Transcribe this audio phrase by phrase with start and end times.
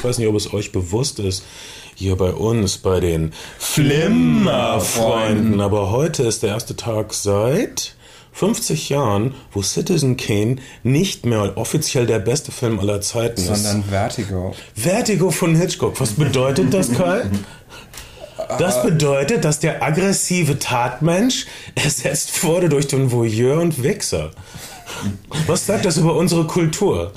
[0.00, 1.44] Ich weiß nicht, ob es euch bewusst ist,
[1.94, 5.60] hier bei uns, bei den Flimmerfreunden.
[5.60, 7.96] Aber heute ist der erste Tag seit
[8.32, 13.62] 50 Jahren, wo Citizen Kane nicht mehr offiziell der beste Film aller Zeiten Sondern ist.
[13.64, 14.54] Sondern Vertigo.
[14.74, 16.00] Vertigo von Hitchcock.
[16.00, 17.24] Was bedeutet das, Kai?
[18.58, 21.44] Das bedeutet, dass der aggressive Tatmensch
[21.74, 24.30] ersetzt wurde durch den Voyeur und Wichser.
[25.46, 27.12] Was sagt das über unsere Kultur?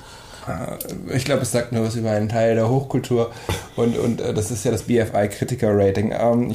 [0.48, 3.32] Äh, ich glaube, es sagt nur was über einen Teil der Hochkultur
[3.76, 6.14] und, und äh, das ist ja das BFI Kritiker Rating.
[6.18, 6.54] Ähm,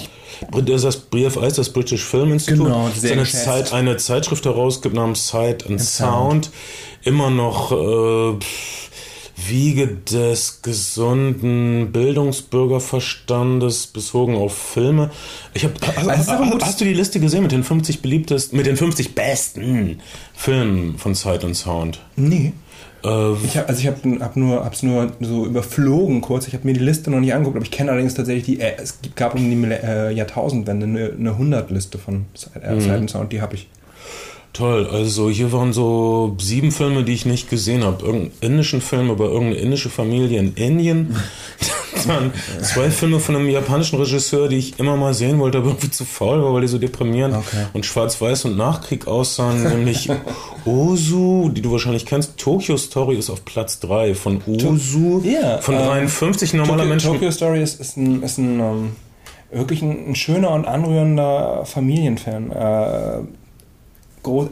[0.50, 2.64] das BFI ist das British Film Institute.
[2.64, 6.46] Genau, das eine, Zeit, eine Zeitschrift herausgibt namens Sight and Sound.
[6.46, 6.50] Sound.
[7.02, 8.38] Immer noch äh,
[9.46, 15.10] Wiege des gesunden Bildungsbürgerverstandes bezogen auf Filme.
[15.54, 16.28] Ich hab, hast, hast,
[16.62, 20.00] hast, du die Liste gesehen mit den 50 beliebtesten, mit den 50 besten
[20.34, 22.00] Filmen von Sight and Sound?
[22.16, 22.52] Nee.
[23.04, 26.48] Äh, ich hab, also ich habe hab nur, hab's nur so überflogen kurz.
[26.48, 28.60] Ich habe mir die Liste noch nicht angeguckt, aber ich kenne allerdings tatsächlich die.
[28.60, 32.26] Äh, es gab um die äh, Jahrtausendwende eine, eine 100-Liste von
[32.62, 33.08] äh, mhm.
[33.08, 33.68] Sound, die habe ich.
[34.52, 38.04] Toll, also hier waren so sieben Filme, die ich nicht gesehen habe.
[38.04, 41.14] Irgendeinen indischen Film über irgendeine indische Familie in Indien.
[42.06, 42.32] Dann
[42.62, 46.04] zwei Filme von einem japanischen Regisseur, die ich immer mal sehen wollte, aber irgendwie zu
[46.04, 47.66] faul war, weil die so deprimierend okay.
[47.72, 49.62] und schwarz-weiß und Nachkrieg aussahen.
[49.68, 50.10] nämlich
[50.64, 52.36] Ozu, die du wahrscheinlich kennst.
[52.38, 55.22] Tokyo Story ist auf Platz 3 von Ozu.
[55.24, 57.12] Ja, von ähm, 50 normaler Tokyo, Menschen.
[57.12, 58.96] Tokyo Story ist, ist ein, ist ein um,
[59.50, 62.52] wirklich ein, ein, schöner und anrührender Familienfilm.
[62.52, 63.20] Äh,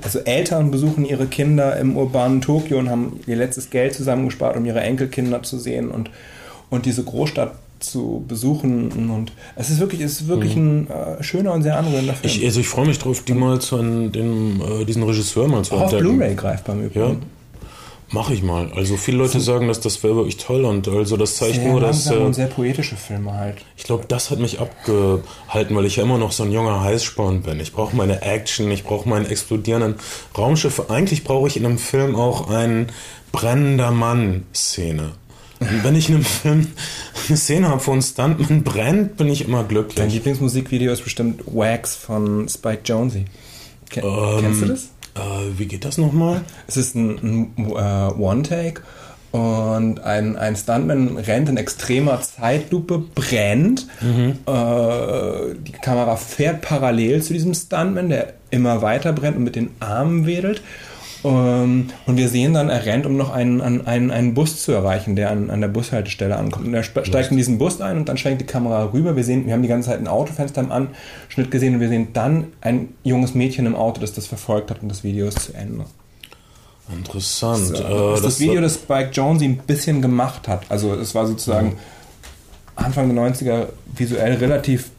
[0.03, 4.65] also Eltern besuchen ihre Kinder im urbanen Tokio und haben ihr letztes Geld zusammengespart, um
[4.65, 6.11] ihre Enkelkinder zu sehen und,
[6.71, 10.89] und diese Großstadt zu besuchen und es ist wirklich, es ist wirklich mhm.
[10.89, 12.33] ein äh, schöner und sehr anrührender Film.
[12.33, 15.75] Ich, also ich freue mich drauf, die mal zu den, äh, diesen Regisseur mal zu
[15.75, 16.07] Auch entdecken.
[16.07, 17.05] auf Blu-ray greifbar im Übrigen.
[17.05, 17.17] Ja.
[18.09, 18.71] Mache ich mal.
[18.73, 21.81] Also viele Leute sagen, dass das wäre wirklich toll und also das zeigt sehr nur,
[21.81, 23.57] dass äh, und sehr poetische Filme halt.
[23.77, 27.43] Ich glaube, das hat mich abgehalten, weil ich ja immer noch so ein junger Heißsporn
[27.43, 27.59] bin.
[27.59, 29.97] Ich brauche meine Action, ich brauche meine explodierenden
[30.39, 30.89] Raumschiffe.
[30.89, 32.87] Eigentlich brauche ich in einem Film auch eine
[33.33, 35.13] brennender Mann-Szene.
[35.59, 36.67] Und wenn ich in einem Film
[37.29, 39.97] eine Szene habe, wo ein Stuntman brennt, bin ich immer glücklich.
[39.97, 43.25] Dein Lieblingsmusikvideo ist bestimmt Wax von Spike Jonze.
[43.89, 44.85] Ken ähm, kennst du das?
[45.15, 46.43] Äh, wie geht das nochmal?
[46.67, 48.83] Es ist ein, ein uh, One-Take
[49.33, 53.87] und ein, ein Stuntman rennt in extremer Zeitlupe, brennt.
[54.01, 54.39] Mhm.
[54.47, 59.71] Äh, die Kamera fährt parallel zu diesem Stuntman, der immer weiter brennt und mit den
[59.81, 60.63] Armen wedelt.
[61.25, 65.17] Ähm, und wir sehen dann, er rennt, um noch einen, einen, einen Bus zu erreichen,
[65.17, 66.67] der an, an der Bushaltestelle ankommt.
[66.67, 69.17] Und er steigt in diesen Bus ein und dann schwenkt die Kamera rüber.
[69.17, 72.09] Wir sehen, wir haben die ganze Zeit ein Autofenster im Anschnitt gesehen und wir sehen
[72.13, 75.55] dann ein junges Mädchen im Auto, das das verfolgt hat und das Video ist zu
[75.55, 75.87] Ende.
[76.93, 77.71] Interessant.
[77.73, 80.63] Das, äh, das, das Video, das Spike Jones ein bisschen gemacht hat.
[80.69, 81.77] Also es war sozusagen mhm.
[82.77, 83.67] Anfang der 90er
[83.97, 84.91] visuell relativ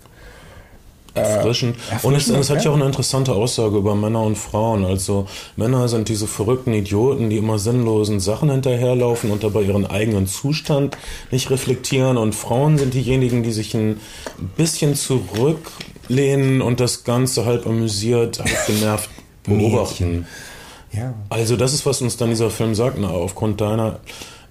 [1.18, 1.78] erfrischend.
[1.92, 4.86] Äh, und es, es, hat ja auch eine interessante Aussage über Männer und Frauen.
[4.86, 10.28] Also Männer sind diese verrückten Idioten, die immer sinnlosen Sachen hinterherlaufen und dabei ihren eigenen
[10.28, 10.98] Zustand
[11.32, 12.18] nicht reflektieren.
[12.18, 14.00] Und Frauen sind diejenigen, die sich ein
[14.56, 19.10] bisschen zurücklehnen und das Ganze halb amüsiert, halb genervt
[19.44, 20.28] beobachten.
[20.94, 21.14] Ja.
[21.30, 24.00] Also das ist, was uns dann dieser Film sagt, na, aufgrund deiner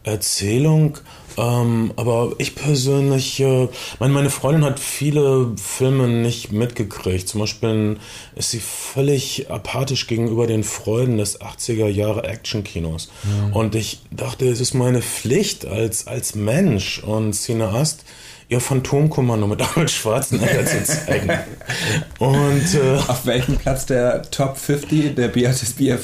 [0.06, 0.98] Erzählung
[1.38, 3.68] ähm, aber ich persönlich, äh,
[3.98, 7.28] meine, meine Freundin hat viele Filme nicht mitgekriegt.
[7.28, 7.98] Zum Beispiel
[8.34, 13.10] ist sie völlig apathisch gegenüber den Freuden des 80er Jahre Actionkinos.
[13.22, 13.52] Mhm.
[13.52, 18.04] Und ich dachte, es ist meine Pflicht als, als Mensch und Cineast,
[18.48, 21.30] ihr Phantomkommando mit Arnold Schwarzenegger zu zeigen.
[22.20, 25.98] Und äh, auf welchem Platz der Top 50 der BFI?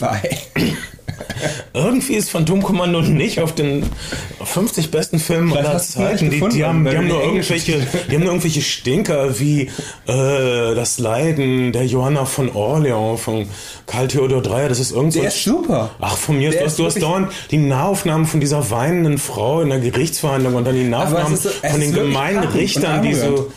[1.75, 3.85] Irgendwie ist Phantomkommando nicht auf den
[4.45, 6.31] 50 besten Filmen aller Zeiten.
[6.31, 9.63] Die, die, haben, die, haben nur irgendwelche, die haben nur irgendwelche Stinker wie
[10.07, 13.47] äh, das Leiden der Johanna von Orleans von
[13.87, 14.69] Karl Theodor Dreyer.
[14.69, 15.21] Das ist irgendwas.
[15.21, 15.91] Der ist super.
[16.01, 19.81] Ach, von mir ist, du hast dauernd die Nahaufnahmen von dieser weinenden Frau in der
[19.81, 23.51] Gerichtsverhandlung und dann die Nahaufnahmen so, von den gemeinen Richtern, die so.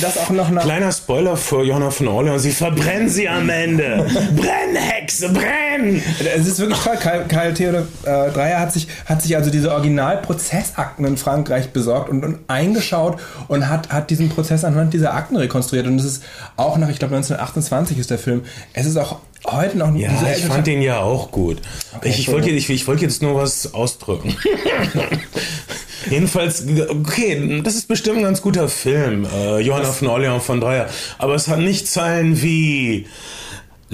[0.00, 2.42] Das auch noch Kleiner Spoiler für Johanna von Orleans.
[2.42, 4.06] Sie verbrennen sie am Ende.
[4.36, 6.02] brenn, Hexe, brenn!
[6.36, 7.24] Es ist wirklich toll.
[7.28, 12.24] Karl, Theodor äh, Dreyer hat sich, hat sich also diese Originalprozessakten in Frankreich besorgt und,
[12.24, 15.86] und eingeschaut und hat, hat diesen Prozess anhand dieser Akten rekonstruiert.
[15.86, 16.22] Und es ist
[16.56, 18.42] auch nach, ich glaube 1928 ist der Film.
[18.72, 21.60] Es ist auch heute noch Ja, ich fand den ja auch gut.
[21.96, 24.36] Okay, ich, ich wollte ich, ich wollte jetzt nur was ausdrücken.
[26.10, 30.88] Jedenfalls, okay, das ist bestimmt ein ganz guter Film, äh, Johanna von Orleans von Dreyer.
[31.18, 33.06] Aber es hat nicht Zeilen wie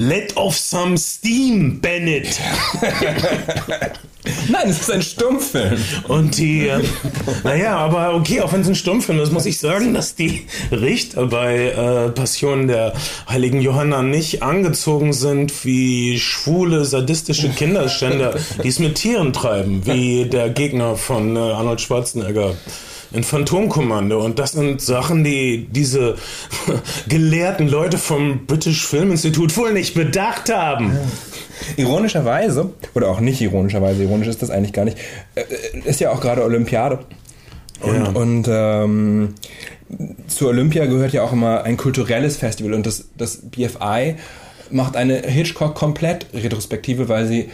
[0.00, 2.41] Let off some steam, Bennett.
[4.49, 5.76] Nein, es ist ein Stummfilm.
[6.08, 6.82] Und die, äh,
[7.44, 11.26] naja, aber okay, auch wenn es ein Stummfilm ist, muss ich sagen, dass die Richter
[11.26, 12.94] bei äh, Passion der
[13.29, 20.25] heiligen Johanna nicht angezogen sind wie schwule, sadistische Kinderschänder, die es mit Tieren treiben, wie
[20.25, 22.55] der Gegner von äh, Arnold Schwarzenegger
[23.12, 24.25] in Phantomkommando.
[24.25, 26.17] Und das sind Sachen, die diese
[27.09, 30.97] gelehrten Leute vom British Film Institute wohl nicht bedacht haben.
[31.77, 34.99] Ironischerweise, oder auch nicht ironischerweise, ironisch ist das eigentlich gar nicht,
[35.35, 35.45] äh,
[35.85, 37.01] ist ja auch gerade Olympiade.
[37.81, 38.11] Und, ja.
[38.11, 39.35] und ähm,
[40.29, 44.17] zur Olympia gehört ja auch immer ein kulturelles Festival und das, das BFI
[44.71, 47.51] macht eine Hitchcock-Komplett-Retrospektive, weil sie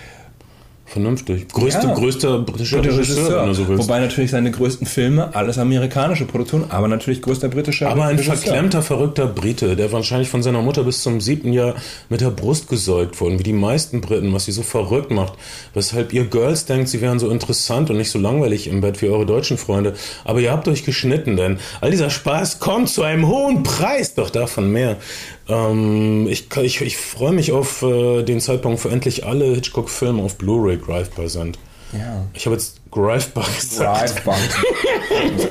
[0.88, 1.48] Vernünftig.
[1.48, 1.94] Größte, ja.
[1.94, 3.82] Größter britischer Regisseur, Regisseur, wenn du so willst.
[3.82, 8.36] Wobei natürlich seine größten Filme alles amerikanische Produktion, aber natürlich größter britischer Aber ein Regisseur.
[8.36, 11.74] verklemmter, verrückter Brite, der wahrscheinlich von seiner Mutter bis zum siebten Jahr
[12.08, 15.34] mit der Brust gesäugt wurde, wie die meisten Briten, was sie so verrückt macht,
[15.74, 19.08] weshalb ihr Girls denkt, sie wären so interessant und nicht so langweilig im Bett wie
[19.08, 19.94] eure deutschen Freunde.
[20.24, 24.30] Aber ihr habt euch geschnitten, denn all dieser Spaß kommt zu einem hohen Preis, doch
[24.30, 24.98] davon mehr.
[25.48, 30.36] Ähm, ich ich, ich freue mich auf äh, den Zeitpunkt, wo endlich alle Hitchcock-Filme auf
[30.36, 31.58] Blu-ray greifbar sind.
[31.98, 32.24] Ja.
[32.34, 34.24] Ich habe jetzt greifbar gesagt.
[34.24, 34.36] Greifbar.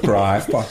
[0.01, 0.65] greifbar.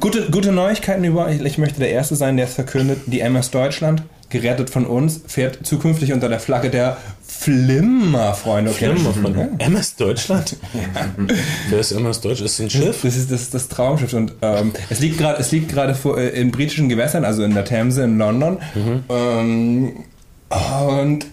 [0.00, 4.02] gute, gute Neuigkeiten über, ich, möchte der Erste sein, der es verkündet, die MS Deutschland
[4.28, 8.70] gerettet von uns, fährt zukünftig unter der Flagge der Flimmer, Freunde.
[8.70, 9.48] Flimmer von ja.
[9.58, 10.56] MS Deutschland?
[10.72, 11.06] Ja.
[11.68, 12.50] Wer ist MS Deutschland?
[12.50, 13.00] Ist ein Schiff?
[13.02, 14.12] Das ist das, das Traumschiff.
[14.12, 17.64] Und ähm, es liegt gerade es liegt gerade äh, in britischen Gewässern, also in der
[17.64, 18.58] Themse in London.
[18.74, 19.04] Mhm.
[19.08, 19.92] Ähm,
[20.50, 21.26] und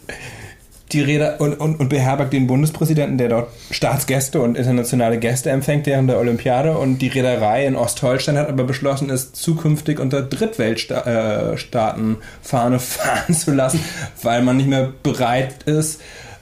[0.91, 5.85] die Rede und, und, und beherbergt den Bundespräsidenten, der dort Staatsgäste und internationale Gäste empfängt
[5.85, 6.77] während der Olympiade.
[6.77, 13.53] Und die Reederei in Ostholstein hat aber beschlossen, es zukünftig unter Drittweltstaatenfahne äh, fahren zu
[13.53, 13.81] lassen,
[14.23, 15.99] weil man nicht mehr bereit ist,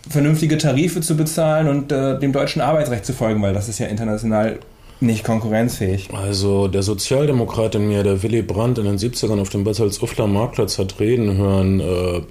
[0.07, 3.87] vernünftige Tarife zu bezahlen und äh, dem deutschen Arbeitsrecht zu folgen, weil das ist ja
[3.87, 4.59] international
[5.01, 6.09] nicht konkurrenzfähig.
[6.13, 10.77] Also der Sozialdemokrat in mir, der Willy Brandt in den 70ern auf dem Bertholds-Uffler Marktplatz
[10.77, 12.21] hat reden hören, äh,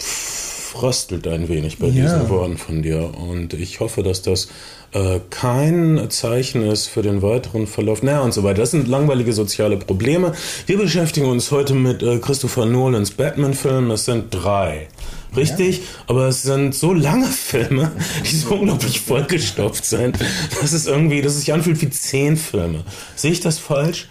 [0.00, 0.35] pff,
[0.76, 2.02] fröstelt ein wenig bei ja.
[2.02, 3.10] diesen Worten von dir.
[3.18, 4.48] Und ich hoffe, dass das
[4.92, 8.02] äh, kein Zeichen ist für den weiteren Verlauf.
[8.02, 8.60] Naja, und so weiter.
[8.60, 10.32] Das sind langweilige soziale Probleme.
[10.66, 13.88] Wir beschäftigen uns heute mit äh, Christopher Nolans Batman-Filmen.
[13.88, 14.88] Das sind drei.
[15.34, 15.84] Richtig, ja.
[16.08, 17.92] aber es sind so lange Filme,
[18.30, 20.18] die so unglaublich vollgestopft sind,
[20.60, 22.84] dass es irgendwie, dass es sich anfühlt wie zehn Filme.
[23.16, 24.08] Sehe ich das falsch?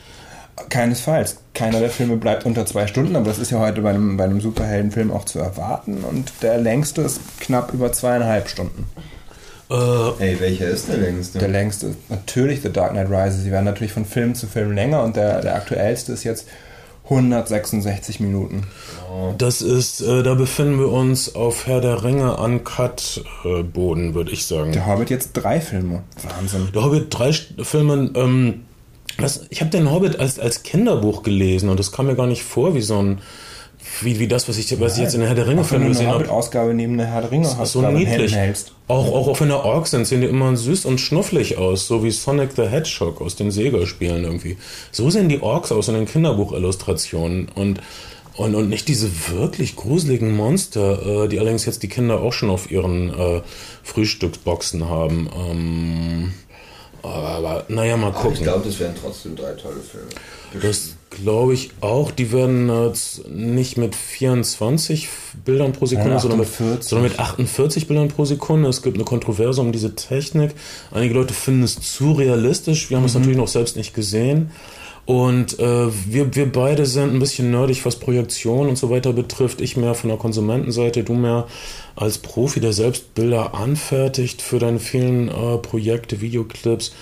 [0.70, 1.38] Keinesfalls.
[1.54, 4.24] Keiner der Filme bleibt unter zwei Stunden, aber das ist ja heute bei einem, bei
[4.24, 6.04] einem Superheldenfilm auch zu erwarten.
[6.04, 8.86] Und der längste ist knapp über zweieinhalb Stunden.
[9.70, 9.76] Äh,
[10.20, 11.40] Ey, welcher ist der längste?
[11.40, 13.44] Der längste ist natürlich The Dark Knight Rises.
[13.44, 16.48] Sie werden natürlich von Film zu Film länger und der, der aktuellste ist jetzt
[17.06, 18.64] 166 Minuten.
[19.38, 24.46] Das ist, äh, da befinden wir uns auf Herr der Ringe Uncut-Boden, äh, würde ich
[24.46, 24.72] sagen.
[24.72, 26.04] Der Hobbit jetzt drei Filme.
[26.36, 26.70] Wahnsinn.
[26.74, 28.65] Der Hobbit drei Filme, ähm,
[29.18, 32.44] das, ich habe den Hobbit als, als Kinderbuch gelesen und das kam mir gar nicht
[32.44, 33.22] vor wie so ein
[34.02, 36.08] wie, wie das, was ich, was ich jetzt in der Herr der Ringe Film gesehen
[36.08, 36.30] habe.
[36.30, 38.36] Ausgabe neben der Herr der Ringe Ausgabe so niedlich.
[38.88, 42.04] Auch, auch, auch wenn der Orks sind, sehen die immer süß und schnufflig aus, so
[42.04, 44.58] wie Sonic the Hedgehog aus den Sega-Spielen irgendwie.
[44.92, 47.82] So sehen die Orks aus in den Kinderbuchillustrationen und
[48.38, 52.50] und, und nicht diese wirklich gruseligen Monster, äh, die allerdings jetzt die Kinder auch schon
[52.50, 53.42] auf ihren äh,
[53.82, 55.30] Frühstücksboxen haben.
[55.50, 56.34] Ähm,
[57.06, 58.28] aber naja, mal gucken.
[58.28, 60.08] Aber ich glaube, das wären trotzdem drei tolle Filme.
[60.62, 62.12] Das glaube ich auch.
[62.12, 62.92] Die werden äh,
[63.30, 65.10] nicht mit 24
[65.44, 68.70] Bildern pro Sekunde, sondern mit, sondern mit 48 Bildern pro Sekunde.
[68.70, 70.52] Es gibt eine Kontroverse um diese Technik.
[70.92, 72.90] Einige Leute finden es zu realistisch.
[72.90, 73.08] Wir haben mhm.
[73.10, 74.52] es natürlich noch selbst nicht gesehen.
[75.06, 79.62] Und äh, wir, wir beide sind ein bisschen nerdig, was Projektion und so weiter betrifft.
[79.62, 81.48] Ich mehr von der Konsumentenseite, du mehr
[81.96, 86.94] als Profi, der selbst Bilder anfertigt für deine vielen äh, Projekte, Videoclips,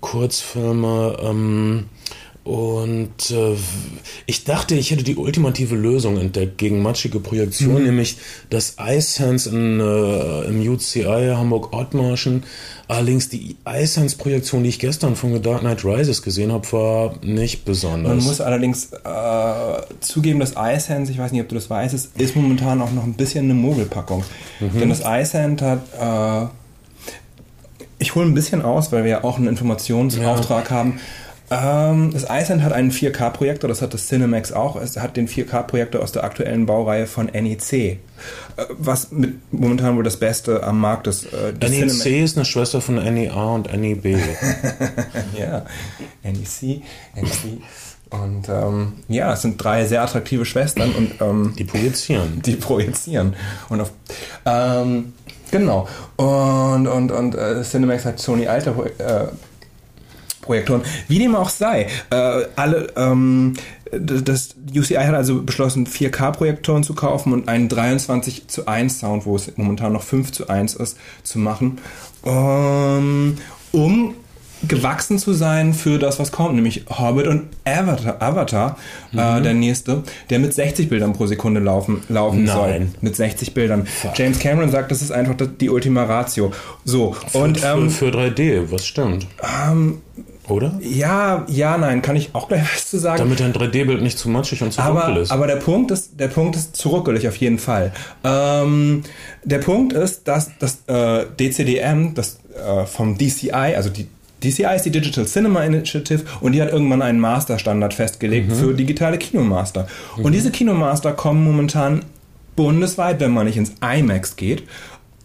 [0.00, 1.16] Kurzfilme.
[1.20, 1.86] Ähm,
[2.48, 3.56] und äh,
[4.24, 7.84] ich dachte, ich hätte die ultimative Lösung entdeckt gegen matschige Projektion, mhm.
[7.84, 8.16] nämlich
[8.48, 12.44] das iSense in, äh, im UCI Hamburg-Ottmarschen.
[12.88, 17.66] Allerdings die iSense-Projektion, die ich gestern von The Dark Knight Rises gesehen habe, war nicht
[17.66, 18.14] besonders.
[18.16, 22.34] Man muss allerdings äh, zugeben, dass iSense, ich weiß nicht, ob du das weißt, ist
[22.34, 24.24] momentan auch noch ein bisschen eine Mogelpackung.
[24.60, 24.80] Mhm.
[24.80, 26.46] Denn das iSense hat...
[26.46, 26.48] Äh,
[28.00, 30.76] ich hole ein bisschen aus, weil wir ja auch einen Informationsauftrag ja.
[30.76, 31.00] haben.
[31.50, 34.76] Ähm, das Iceland hat einen 4K-Projektor, das hat das Cinemax auch.
[34.76, 37.72] Es hat den 4K-Projektor aus der aktuellen Baureihe von NEC.
[37.72, 37.98] Äh,
[38.70, 41.24] was mit momentan wohl das Beste am Markt ist.
[41.32, 44.04] Äh, NEC Cinemax ist eine Schwester von NEA und NEB.
[45.38, 45.64] ja,
[46.22, 46.82] NEC,
[47.14, 47.60] NEC.
[48.10, 52.40] Und ähm, ja, es sind drei sehr attraktive Schwestern und ähm, die projizieren.
[52.44, 53.36] Die projizieren.
[53.68, 53.92] Und auf,
[54.46, 55.12] ähm,
[55.50, 55.88] Genau.
[56.16, 59.28] Und, und, und äh, Cinemax hat Sony Alter äh,
[60.48, 60.82] Projektoren.
[61.08, 63.52] Wie dem auch sei, äh, alle, ähm,
[63.92, 69.36] das UCI hat also beschlossen, 4K-Projektoren zu kaufen und einen 23 zu 1 Sound, wo
[69.36, 71.78] es momentan noch 5 zu 1 ist, zu machen,
[72.22, 73.36] um,
[73.72, 74.14] um
[74.66, 78.76] gewachsen zu sein für das, was kommt, nämlich Hobbit und Avatar, Avatar
[79.12, 79.38] äh, mhm.
[79.38, 82.56] äh, der nächste, der mit 60 Bildern pro Sekunde laufen, laufen Nein.
[82.56, 82.86] soll.
[83.00, 83.86] Mit 60 Bildern.
[83.86, 84.18] Fuck.
[84.18, 86.52] James Cameron sagt, das ist einfach die Ultima Ratio.
[86.84, 89.26] So, für, und ähm, für, für 3D, was stimmt?
[89.42, 90.00] Ähm,
[90.50, 90.78] oder?
[90.80, 93.18] Ja, ja, nein, kann ich auch gleich was zu sagen.
[93.18, 95.30] Damit dein 3D-Bild nicht zu matschig und zu aber, dunkel ist.
[95.30, 97.92] Aber der Punkt ist, der Punkt ist zu ruckelig auf jeden Fall.
[98.24, 99.02] Ähm,
[99.44, 104.08] der Punkt ist, dass das äh, DCDM, das äh, vom DCI, also die
[104.42, 108.54] DCI ist die Digital Cinema Initiative und die hat irgendwann einen Masterstandard festgelegt mhm.
[108.54, 109.88] für digitale Kinomaster.
[110.16, 110.24] Mhm.
[110.24, 112.02] Und diese Kinomaster kommen momentan
[112.54, 114.64] bundesweit, wenn man nicht ins IMAX geht,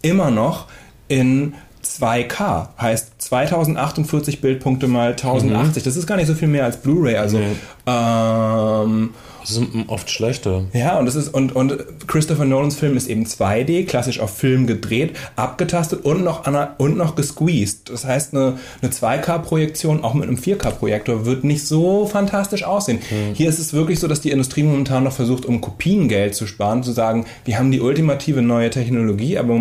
[0.02, 0.66] immer noch
[1.08, 1.54] in
[1.84, 5.82] 2K, heißt 2048 Bildpunkte mal 1080.
[5.82, 5.84] Mhm.
[5.84, 7.16] Das ist gar nicht so viel mehr als Blu-ray.
[7.16, 7.56] Also nee.
[7.86, 9.10] ähm,
[9.46, 10.64] das ist oft schlechter.
[10.72, 14.66] Ja, und das ist und, und Christopher Nolans Film ist eben 2D, klassisch auf Film
[14.66, 16.46] gedreht, abgetastet und noch
[16.78, 17.90] und noch gesqueezed.
[17.90, 23.00] Das heißt, eine, eine 2K-Projektion, auch mit einem 4K-Projektor, wird nicht so fantastisch aussehen.
[23.08, 23.34] Hm.
[23.34, 26.82] Hier ist es wirklich so, dass die Industrie momentan noch versucht, um Kopiengeld zu sparen,
[26.82, 29.54] zu sagen, wir haben die ultimative neue Technologie, aber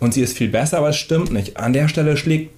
[0.00, 1.56] und sie ist viel besser, aber es stimmt nicht.
[1.56, 2.50] An der Stelle schlägt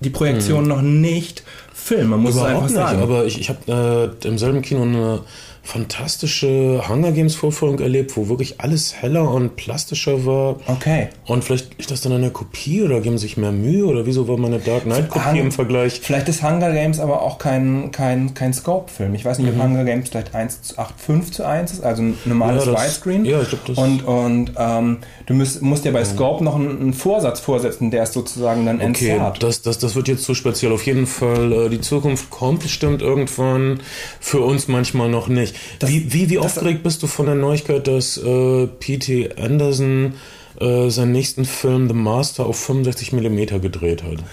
[0.00, 0.68] die Projektion hm.
[0.68, 1.42] noch nicht
[1.76, 3.02] Film, man muss Überhaupt es einfach nicht, sagen.
[3.02, 5.20] Aber ich, ich habe äh, im selben Kino eine
[5.66, 10.56] fantastische Hunger Games Vorführung erlebt, wo wirklich alles heller und plastischer war.
[10.68, 11.08] Okay.
[11.26, 14.36] Und vielleicht ist das dann eine Kopie oder geben sich mehr Mühe oder wieso war
[14.36, 16.00] meine Dark Knight Kopie im Vergleich?
[16.00, 19.16] Vielleicht ist Hunger Games aber auch kein, kein, kein Scope-Film.
[19.16, 19.60] Ich weiß nicht, mhm.
[19.60, 22.72] ob Hunger Games vielleicht 1 zu 8, 5 zu 1 ist, also ein normales ja,
[22.72, 23.24] Widescreen.
[23.24, 23.76] Ja, ich glaube das.
[23.76, 28.04] Und, und ähm, du musst, musst dir bei Scope noch einen, einen, Vorsatz vorsetzen, der
[28.04, 30.72] ist sozusagen dann okay, Das, das, das wird jetzt zu speziell.
[30.72, 33.80] Auf jeden Fall, äh, die Zukunft kommt bestimmt irgendwann.
[34.20, 35.56] Für uns manchmal noch nicht.
[35.78, 39.30] Das, wie wie, wie aufgeregt bist du von der Neuigkeit, dass äh, P.T.
[39.36, 40.14] Anderson
[40.60, 44.24] äh, seinen nächsten Film The Master auf 65 mm gedreht hat?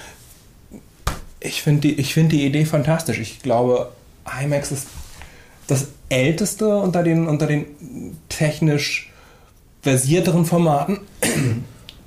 [1.39, 3.19] Ich finde die, find die Idee fantastisch.
[3.19, 3.91] Ich glaube,
[4.41, 4.87] IMAX ist
[5.67, 7.65] das älteste unter den, unter den
[8.29, 9.11] technisch
[9.81, 10.99] versierteren Formaten.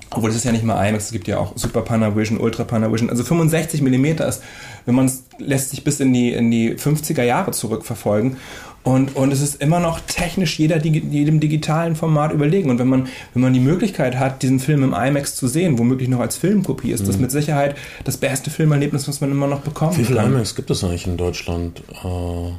[0.09, 3.09] Obwohl es ist ja nicht mal IMAX, es gibt ja auch Super Panavision, Ultra Panavision.
[3.09, 4.41] Also 65 mm ist,
[4.87, 8.37] wenn man es lässt sich bis in die, in die 50er Jahre zurückverfolgen.
[8.83, 12.69] Und, und es ist immer noch technisch jeder, jedem digitalen Format überlegen.
[12.69, 16.07] Und wenn man, wenn man die Möglichkeit hat, diesen Film im IMAX zu sehen, womöglich
[16.07, 17.07] noch als Filmkopie, ist mhm.
[17.07, 17.75] das mit Sicherheit
[18.05, 19.97] das beste Filmerlebnis, was man immer noch bekommt.
[19.97, 21.83] Wie viele IMAX gibt es eigentlich in Deutschland?
[22.03, 22.51] Äh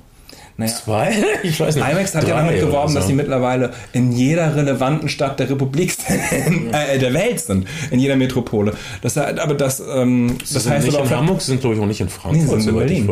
[0.59, 0.75] naja.
[0.75, 1.15] Zwei?
[1.45, 1.89] Ich weiß nicht.
[1.89, 2.97] IMAX hat Drei ja damit geworben, so.
[2.97, 5.97] dass sie mittlerweile in jeder relevanten Stadt der Republik
[6.73, 8.75] äh, der Welt sind, in jeder Metropole.
[9.01, 12.01] Das, aber das, ähm, das, das heißt nicht in Hamburg, sind glaube ich auch nicht
[12.01, 13.09] in Frankfurt, nee, in Berlin.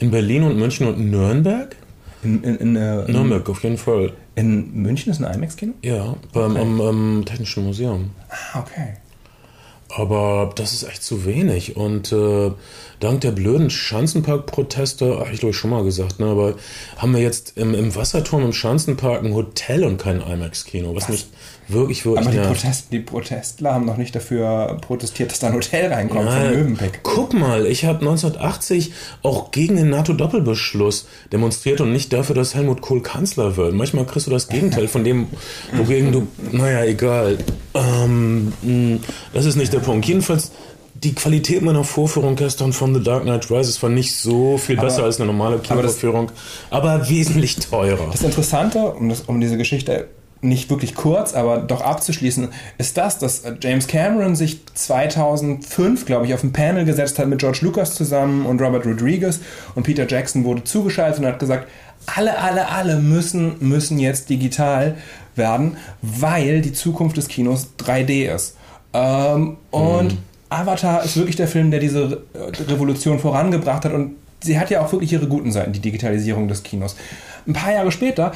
[0.00, 1.76] In Berlin und München und Nürnberg?
[2.24, 4.12] In, in, in, äh, Nürnberg, auf jeden Fall.
[4.34, 5.74] In München ist ein IMAX-Kino?
[5.82, 6.60] Ja, beim okay.
[6.60, 8.10] am, am Technischen Museum.
[8.28, 8.94] Ah, okay.
[9.96, 11.76] Aber das ist echt zu wenig.
[11.76, 12.50] Und äh,
[12.98, 16.54] dank der blöden Schanzenpark-Proteste, habe ich glaube ich schon mal gesagt, ne, aber
[16.96, 21.10] haben wir jetzt im, im Wasserturm im Schanzenpark ein Hotel und kein IMAX-Kino, was, was
[21.10, 21.26] mich
[21.68, 22.26] wirklich, wirklich.
[22.26, 26.26] Aber die, Protest, die, Protestler haben noch nicht dafür protestiert, dass da ein Hotel reinkommt
[26.26, 27.00] ja, von Mövenpick.
[27.02, 28.92] Guck mal, ich habe 1980
[29.22, 33.74] auch gegen den NATO-Doppelbeschluss demonstriert und nicht dafür, dass Helmut Kohl Kanzler wird.
[33.74, 35.26] Manchmal kriegst du das Gegenteil von dem,
[35.72, 36.26] wogegen du.
[36.52, 37.38] Naja, egal.
[37.74, 39.00] Ähm,
[39.32, 40.06] das ist nicht der Punkt.
[40.06, 40.52] Jedenfalls
[40.94, 44.98] die Qualität meiner Vorführung gestern von The Dark Knight Rises war nicht so viel besser
[44.98, 46.30] aber, als eine normale Kinovorführung,
[46.70, 48.08] aber, aber, wesentlich teurer.
[48.10, 50.08] Das Interessante, um, das, um diese Geschichte
[50.44, 52.48] nicht wirklich kurz, aber doch abzuschließen,
[52.78, 57.40] ist das, dass James Cameron sich 2005, glaube ich, auf ein Panel gesetzt hat mit
[57.40, 59.40] George Lucas zusammen und Robert Rodriguez
[59.74, 61.68] und Peter Jackson wurde zugeschaltet und hat gesagt,
[62.06, 64.96] alle, alle, alle müssen, müssen jetzt digital
[65.36, 68.56] werden, weil die Zukunft des Kinos 3D ist.
[68.92, 70.18] Ähm, und mhm.
[70.50, 72.22] Avatar ist wirklich der Film, der diese
[72.68, 76.62] Revolution vorangebracht hat und sie hat ja auch wirklich ihre guten Seiten, die Digitalisierung des
[76.62, 76.96] Kinos.
[77.46, 78.32] Ein paar Jahre später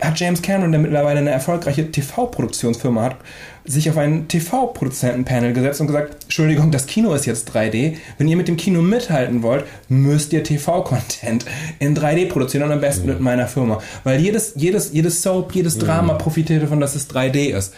[0.00, 3.16] hat James Cameron, der mittlerweile eine erfolgreiche TV-Produktionsfirma hat,
[3.64, 7.96] sich auf einen TV-Produzentenpanel gesetzt und gesagt, Entschuldigung, das Kino ist jetzt 3D.
[8.18, 11.44] Wenn ihr mit dem Kino mithalten wollt, müsst ihr TV-Content
[11.78, 13.14] in 3D produzieren und am besten ja.
[13.14, 13.80] mit meiner Firma.
[14.04, 16.18] Weil jedes, jedes, jedes Soap, jedes Drama ja.
[16.18, 17.74] profitiert davon, dass es 3D ist.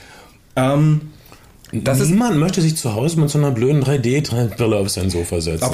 [0.57, 1.13] Ähm,
[1.73, 5.41] das Niemand ist, möchte sich zu Hause mit so einer blöden 3D-Brille auf sein Sofa
[5.41, 5.65] setzen.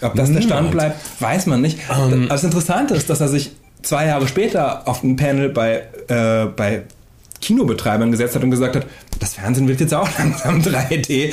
[0.00, 1.80] Ob das der Stand bleibt, weiß man nicht.
[1.90, 3.50] Ähm, das Interessante ist, dass er sich
[3.82, 6.82] zwei Jahre später auf einem Panel bei, äh, bei
[7.40, 8.86] Kinobetreibern gesetzt hat und gesagt hat,
[9.20, 11.10] das Fernsehen wird jetzt auch langsam 3D.
[11.10, 11.32] Ihr,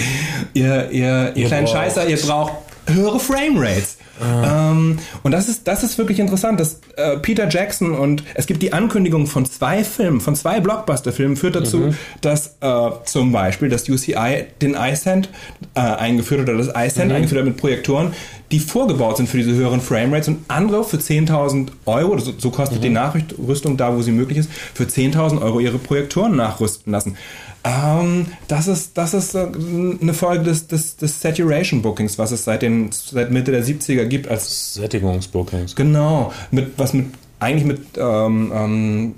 [0.54, 2.54] ihr, ihr, ihr kleinen Scheißer, ihr braucht
[2.88, 3.98] höhere Framerates.
[4.20, 4.72] Ah.
[4.72, 8.62] Ähm, und das ist, das ist wirklich interessant, dass äh, Peter Jackson und es gibt
[8.62, 11.96] die Ankündigung von zwei Filmen, von zwei Blockbuster-Filmen, führt dazu, mhm.
[12.22, 15.30] dass äh, zum Beispiel das UCI den iSend
[15.74, 17.16] äh, eingeführt hat oder das iSend mhm.
[17.16, 18.14] eingeführt hat mit Projektoren,
[18.52, 22.80] die vorgebaut sind für diese höheren Framerates und andere für 10.000 Euro, so, so kostet
[22.80, 22.84] mhm.
[22.84, 27.18] die Nachrüstung da, wo sie möglich ist, für 10.000 Euro ihre Projektoren nachrüsten lassen.
[27.64, 29.48] Ähm, das ist, das ist äh,
[30.02, 34.06] eine Folge des, des, des Saturation Bookings, was es seit, den, seit Mitte der 70er
[34.06, 35.76] gibt als Sättigungsbookings.
[35.76, 37.08] Genau, mit was mit
[37.40, 39.16] eigentlich mit ähm, ähm,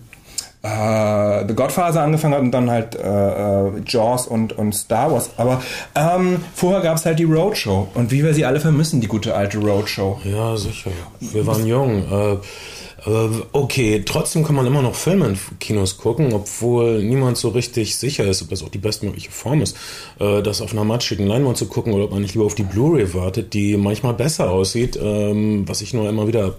[0.68, 5.30] äh, The Godfather angefangen hat und dann halt äh, äh, Jaws und, und Star Wars.
[5.38, 5.62] Aber
[5.96, 9.36] ähm, vorher gab es halt die Roadshow und wie wir sie alle vermissen, die gute
[9.36, 10.20] alte Roadshow.
[10.24, 10.92] Ja, sicher.
[11.20, 12.04] Wir waren jung.
[12.12, 12.38] Äh,
[13.06, 17.96] äh, okay, trotzdem kann man immer noch Filme in Kinos gucken, obwohl niemand so richtig
[17.96, 19.78] sicher ist, ob das auch die bestmögliche Form ist,
[20.20, 22.64] äh, das auf einer matschigen Leinwand zu gucken oder ob man nicht lieber auf die
[22.64, 26.56] Blu-ray wartet, die manchmal besser aussieht, ähm, was ich nur immer wieder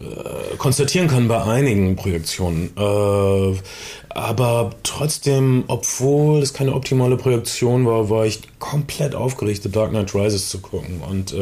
[0.00, 2.70] äh, konstatieren kann bei einigen Projektionen.
[4.08, 10.14] aber trotzdem, obwohl es keine optimale Projektion war, war ich komplett aufgeregt, The Dark Knight
[10.14, 11.34] Rises zu gucken und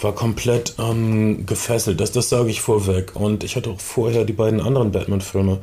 [0.00, 2.00] war komplett ähm, gefesselt.
[2.00, 3.16] Das, das sage ich vorweg.
[3.16, 5.58] Und ich hatte auch vorher die beiden anderen Batman-Filme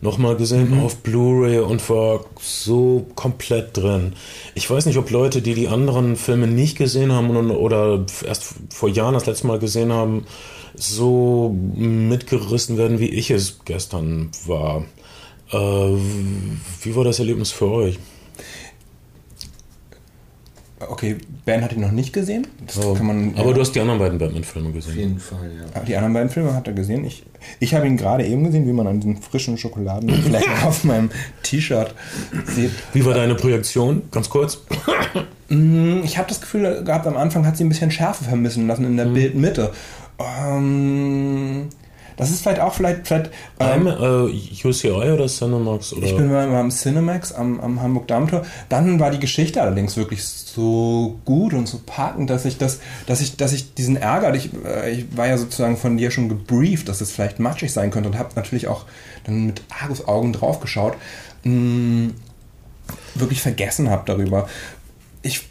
[0.00, 0.80] nochmal gesehen mhm.
[0.84, 4.14] auf Blu-ray und war so komplett drin.
[4.54, 8.88] Ich weiß nicht, ob Leute, die die anderen Filme nicht gesehen haben oder erst vor
[8.88, 10.26] Jahren das letzte Mal gesehen haben,
[10.74, 14.84] so mitgerissen werden, wie ich es gestern war.
[15.50, 17.98] Äh, wie war das Erlebnis für euch?
[20.78, 21.16] Okay,
[21.46, 22.46] Ben hat ihn noch nicht gesehen.
[22.82, 22.94] Oh.
[23.00, 23.54] Man, aber ja.
[23.54, 24.92] du hast die anderen beiden Batman-Filme gesehen.
[24.92, 25.80] Auf jeden Fall, ja.
[25.80, 27.04] Die anderen beiden Filme hat er gesehen.
[27.06, 27.22] Ich,
[27.60, 31.10] ich habe ihn gerade eben gesehen, wie man an diesen frischen Schokoladenflecken auf meinem
[31.42, 31.94] T-Shirt
[32.54, 32.72] sieht.
[32.92, 34.02] Wie war deine Projektion?
[34.10, 34.60] Ganz kurz.
[35.48, 38.84] Mm, ich habe das Gefühl gehabt, am Anfang hat sie ein bisschen Schärfe vermissen lassen
[38.84, 39.14] in der mhm.
[39.14, 39.72] Bildmitte.
[40.18, 41.68] Ähm,
[42.16, 43.06] das ist vielleicht auch vielleicht.
[43.06, 45.92] vielleicht ähm, äh, UCI oder Cinemax?
[45.92, 46.06] Oder?
[46.06, 48.44] Ich bin mal am Cinemax am, am Hamburg Dammtor.
[48.68, 53.20] Dann war die Geschichte allerdings wirklich so gut und so packend, dass ich das, dass
[53.20, 56.88] ich, dass ich diesen Ärger, ich, äh, ich war ja sozusagen von dir schon gebrieft,
[56.88, 58.86] dass es vielleicht matschig sein könnte und habe natürlich auch
[59.24, 60.94] dann mit Argusaugen draufgeschaut,
[61.44, 62.14] mh, mm,
[63.14, 64.48] wirklich vergessen habe darüber.
[65.22, 65.48] Ich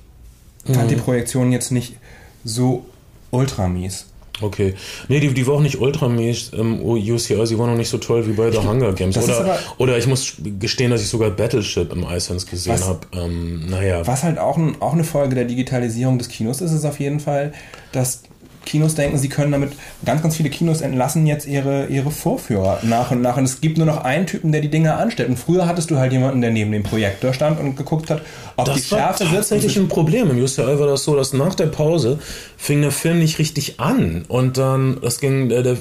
[0.66, 0.88] fand mhm.
[0.88, 1.98] die Projektion jetzt nicht
[2.44, 2.86] so
[3.32, 4.08] ultra mies.
[4.42, 4.76] Okay.
[5.08, 8.28] Nee, die, die war auch nicht ultramäßig ähm, UCI, sie war noch nicht so toll
[8.28, 9.18] wie bei The Hunger Games.
[9.18, 13.00] Oder, oder ich muss gestehen, dass ich sogar Battleship im iSense gesehen habe.
[13.14, 14.06] Ähm, naja.
[14.06, 17.20] Was halt auch, ein, auch eine Folge der Digitalisierung des Kinos ist, ist auf jeden
[17.20, 17.54] Fall,
[17.92, 18.24] dass
[18.66, 19.74] Kinos denken, sie können damit,
[20.04, 23.38] ganz, ganz viele Kinos entlassen jetzt ihre, ihre Vorführer nach und nach.
[23.38, 25.30] Und es gibt nur noch einen Typen, der die Dinge anstellt.
[25.30, 28.22] Und früher hattest du halt jemanden, der neben dem Projektor stand und geguckt hat,
[28.56, 29.24] ob das die Schärfe.
[29.24, 30.30] Das war tatsächlich ein Problem.
[30.30, 32.20] Im UCI war das so, dass nach der Pause
[32.58, 34.26] fing der Film nicht richtig an.
[34.28, 35.78] Und dann, das ging, der, der,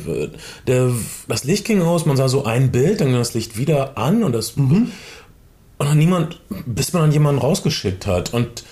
[0.67, 0.91] der
[1.29, 4.23] das Licht ging aus, man sah so ein Bild, dann ging das Licht wieder an
[4.23, 4.91] und das, mhm.
[5.79, 8.35] und dann niemand, bis man dann jemanden rausgeschickt hat.
[8.35, 8.65] Und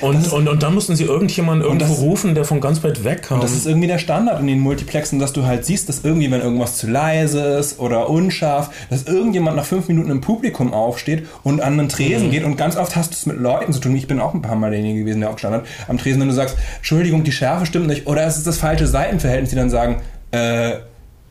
[0.00, 3.04] und, ist, und, und dann mussten sie irgendjemanden irgendwo das, rufen, der von ganz weit
[3.04, 3.36] weg kam.
[3.36, 6.30] Und das ist irgendwie der Standard in den Multiplexen, dass du halt siehst, dass irgendwie,
[6.30, 11.26] wenn irgendwas zu leise ist oder unscharf, dass irgendjemand nach fünf Minuten im Publikum aufsteht
[11.42, 12.30] und an den Tresen mhm.
[12.30, 12.44] geht.
[12.44, 13.94] Und ganz oft hast du es mit Leuten zu tun.
[13.96, 16.28] Ich bin auch ein paar Mal derjenige gewesen, der auch gestanden hat, am Tresen, wenn
[16.28, 19.70] du sagst, Entschuldigung, die Schärfe stimmt nicht, oder es ist das falsche Seitenverhältnis, die dann
[19.70, 20.72] sagen, äh,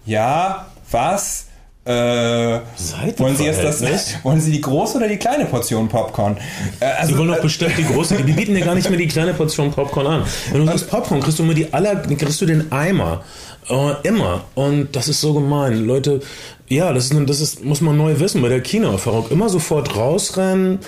[0.05, 1.48] ja, was?
[1.85, 2.59] Äh,
[3.17, 3.81] wollen Sie jetzt das?
[4.23, 6.37] Wollen Sie die große oder die kleine Portion Popcorn?
[6.79, 8.21] Äh, also, Sie wollen doch bestimmt die große.
[8.21, 10.23] Die bieten dir gar nicht mehr die kleine Portion Popcorn an.
[10.51, 13.23] Wenn du sagst Popcorn, kriegst du immer die aller, kriegst du den Eimer.
[13.69, 14.45] Uh, immer.
[14.55, 15.85] Und das ist so gemein.
[15.85, 16.21] Leute,
[16.69, 19.29] ja, das ist, das ist, muss man neu wissen bei der Kinoerfahrung.
[19.31, 20.79] Immer sofort rausrennen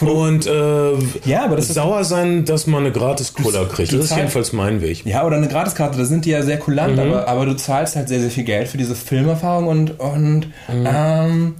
[0.00, 0.92] und äh,
[1.24, 3.92] ja, aber das sauer sein, dass man eine gratis Cola kriegt.
[3.92, 5.06] Das ist jedenfalls mein Weg.
[5.06, 7.02] Ja, oder eine Gratiskarte, da sind die ja sehr kulant, mhm.
[7.02, 10.86] aber, aber du zahlst halt sehr, sehr viel Geld für diese Filmerfahrung und, und mhm.
[10.86, 11.54] ähm,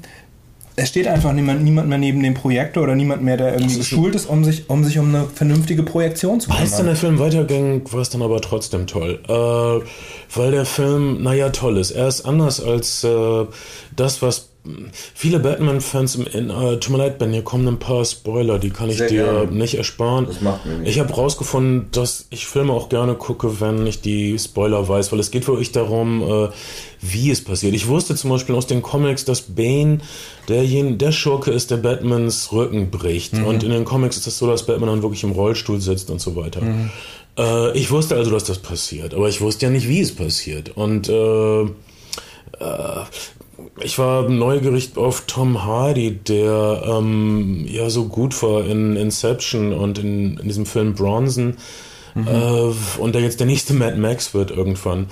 [0.77, 4.15] es steht einfach niemand, niemand mehr neben dem Projektor oder niemand mehr, der irgendwie geschult
[4.15, 6.63] ist, um sich, um sich um eine vernünftige Projektion zu kümmern.
[6.63, 9.21] Als dann der Film weiterging, war es dann aber trotzdem toll.
[9.29, 9.85] Äh,
[10.37, 11.91] weil der Film, naja, toll ist.
[11.91, 13.47] Er ist anders als äh,
[13.97, 14.50] das, was
[15.15, 18.71] viele Batman-Fans im in, äh, tut mir leid, Ben, hier kommen ein paar Spoiler, die
[18.71, 19.53] kann ich Sehr dir gerne.
[19.53, 20.27] nicht ersparen.
[20.27, 20.91] Das macht mir nicht.
[20.91, 25.21] Ich habe rausgefunden, dass ich Filme auch gerne gucke, wenn ich die Spoiler weiß, weil
[25.21, 26.49] es geht wirklich darum, äh,
[27.01, 27.75] wie es passiert.
[27.75, 29.99] Ich wusste zum Beispiel aus den Comics, dass Bane
[30.49, 33.35] derjen, der Schurke ist, der Batmans Rücken bricht.
[33.35, 33.47] Mhm.
[33.47, 36.11] Und in den Comics ist es das so, dass Batman dann wirklich im Rollstuhl sitzt
[36.11, 36.61] und so weiter.
[36.61, 36.91] Mhm.
[37.39, 40.77] Äh, ich wusste also, dass das passiert, aber ich wusste ja nicht, wie es passiert.
[40.77, 41.67] Und äh, äh
[43.81, 49.99] ich war neugierig auf Tom Hardy, der ähm, ja so gut war in Inception und
[49.99, 51.57] in, in diesem Film Bronson.
[52.15, 52.27] Mhm.
[52.27, 55.07] Äh, und der jetzt der nächste Mad Max wird irgendwann.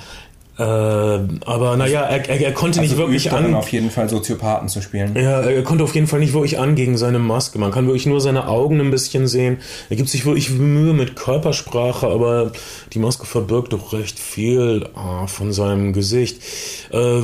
[0.59, 3.55] Äh, aber naja, er, er, er konnte also nicht wirklich an.
[3.55, 5.15] auf jeden Fall Soziopathen zu spielen.
[5.15, 7.61] Ja, er konnte auf jeden Fall nicht wirklich an gegen seine Maske.
[7.61, 9.59] Man kann wirklich nur seine Augen ein bisschen sehen.
[9.89, 12.51] Er gibt sich wirklich Mühe mit Körpersprache, aber
[12.93, 16.43] die Maske verbirgt doch recht viel ah, von seinem Gesicht.
[16.91, 17.21] Äh,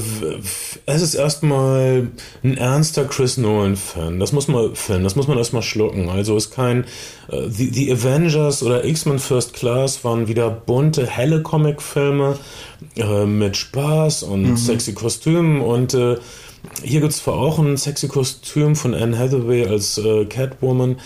[0.86, 2.08] es ist erstmal
[2.44, 4.20] ein ernster Chris Nolan-Fan.
[4.20, 6.08] Das muss man Fan, das muss man erstmal schlucken.
[6.08, 6.84] Also ist kein
[7.28, 12.38] äh, The, The Avengers oder X-Men First Class waren wieder bunte, helle Comic-Filme
[12.96, 14.56] äh, mit Spaß und mhm.
[14.56, 16.16] sexy Kostümen und äh,
[16.82, 20.98] hier gibt es zwar auch ein sexy Kostüm von Anne Hathaway als äh, Catwoman,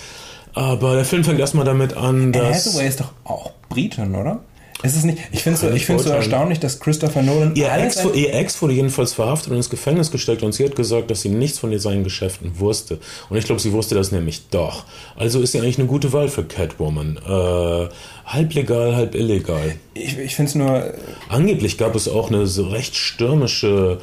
[0.55, 2.43] aber der Film fängt erstmal damit an, dass...
[2.43, 4.41] Anne Hathaway ist doch auch Britin, oder?
[4.85, 5.19] Ist es nicht?
[5.33, 7.57] Ich finde es so, so erstaunlich, dass Christopher Nolan.
[7.57, 11.11] Ihr Ex, ihr Ex wurde jedenfalls verhaftet und ins Gefängnis gesteckt und sie hat gesagt,
[11.11, 13.01] dass sie nichts von seinen Geschäften wusste.
[13.29, 14.85] Und ich glaube, sie wusste das nämlich doch.
[15.17, 17.17] Also ist sie eigentlich eine gute Wahl für Catwoman.
[17.17, 17.89] Äh,
[18.29, 19.75] halb legal, halb illegal.
[19.95, 20.95] Ich, ich finde es nur.
[21.29, 23.99] Angeblich gab es auch eine so recht stürmische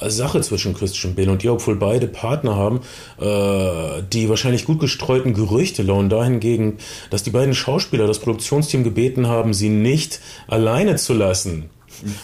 [0.00, 2.80] Sache zwischen Christian Bale und ihr, obwohl beide Partner haben,
[3.20, 6.78] äh, die wahrscheinlich gut gestreuten Gerüchte lauen dahingegen,
[7.10, 11.70] dass die beiden Schauspieler das Produktionsteam gebeten haben, sie nicht alleine zu lassen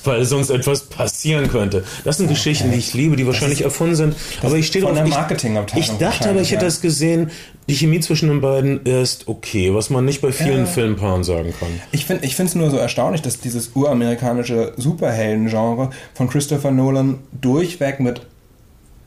[0.05, 1.85] weil sonst etwas passieren könnte.
[2.05, 2.35] Das sind okay.
[2.35, 4.17] Geschichten, die ich liebe, die wahrscheinlich ist, erfunden sind.
[4.43, 5.85] Aber ich stehe auf der Marketingabteilung.
[5.85, 6.69] Ich, ich dachte aber, ich hätte ja.
[6.69, 7.31] das gesehen.
[7.69, 10.67] Die Chemie zwischen den beiden ist okay, was man nicht bei vielen ja.
[10.67, 11.69] Filmpaaren sagen kann.
[11.93, 18.23] Ich finde es nur so erstaunlich, dass dieses uramerikanische Superhelden-Genre von Christopher Nolan durchweg mit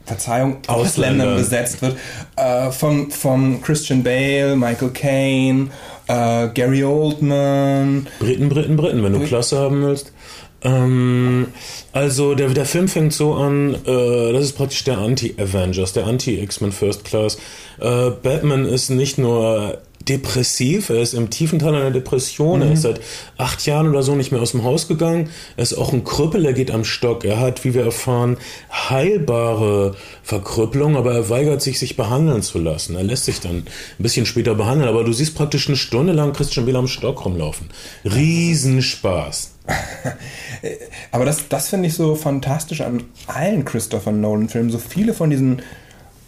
[0.05, 1.97] Verzeihung, Ausländern besetzt wird.
[2.35, 5.69] Äh, von, von Christian Bale, Michael Caine,
[6.07, 8.07] äh, Gary Oldman.
[8.19, 10.13] Briten, Briten, Briten, wenn du Klasse haben willst.
[10.61, 11.47] Ähm,
[11.91, 16.71] also der, der Film fängt so an, äh, das ist praktisch der Anti-Avengers, der Anti-X-Men
[16.71, 17.37] First Class.
[17.79, 22.65] Äh, Batman ist nicht nur depressiv, er ist im tiefen Teil einer Depression, mhm.
[22.65, 23.01] er ist seit
[23.37, 26.45] acht Jahren oder so nicht mehr aus dem Haus gegangen, er ist auch ein Krüppel,
[26.45, 28.37] er geht am Stock, er hat, wie wir erfahren,
[28.71, 32.95] heilbare Verkrüppelung, aber er weigert sich, sich behandeln zu lassen.
[32.95, 33.65] Er lässt sich dann ein
[33.97, 37.69] bisschen später behandeln, aber du siehst praktisch eine Stunde lang Christian Bale am Stock rumlaufen.
[38.03, 39.54] Riesenspaß.
[41.11, 45.61] aber das, das finde ich so fantastisch an allen Christopher Nolan-Filmen, so viele von diesen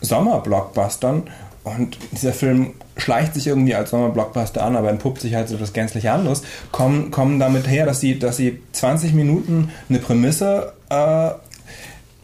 [0.02, 1.24] Sommerblockbustern.
[1.64, 5.74] Und dieser Film schleicht sich irgendwie als Sommerblockbuster an, aber entpuppt sich halt so etwas
[5.74, 11.32] gänzlich anderes, kommen, kommen damit her, dass sie, dass sie 20 Minuten eine Prämisse äh,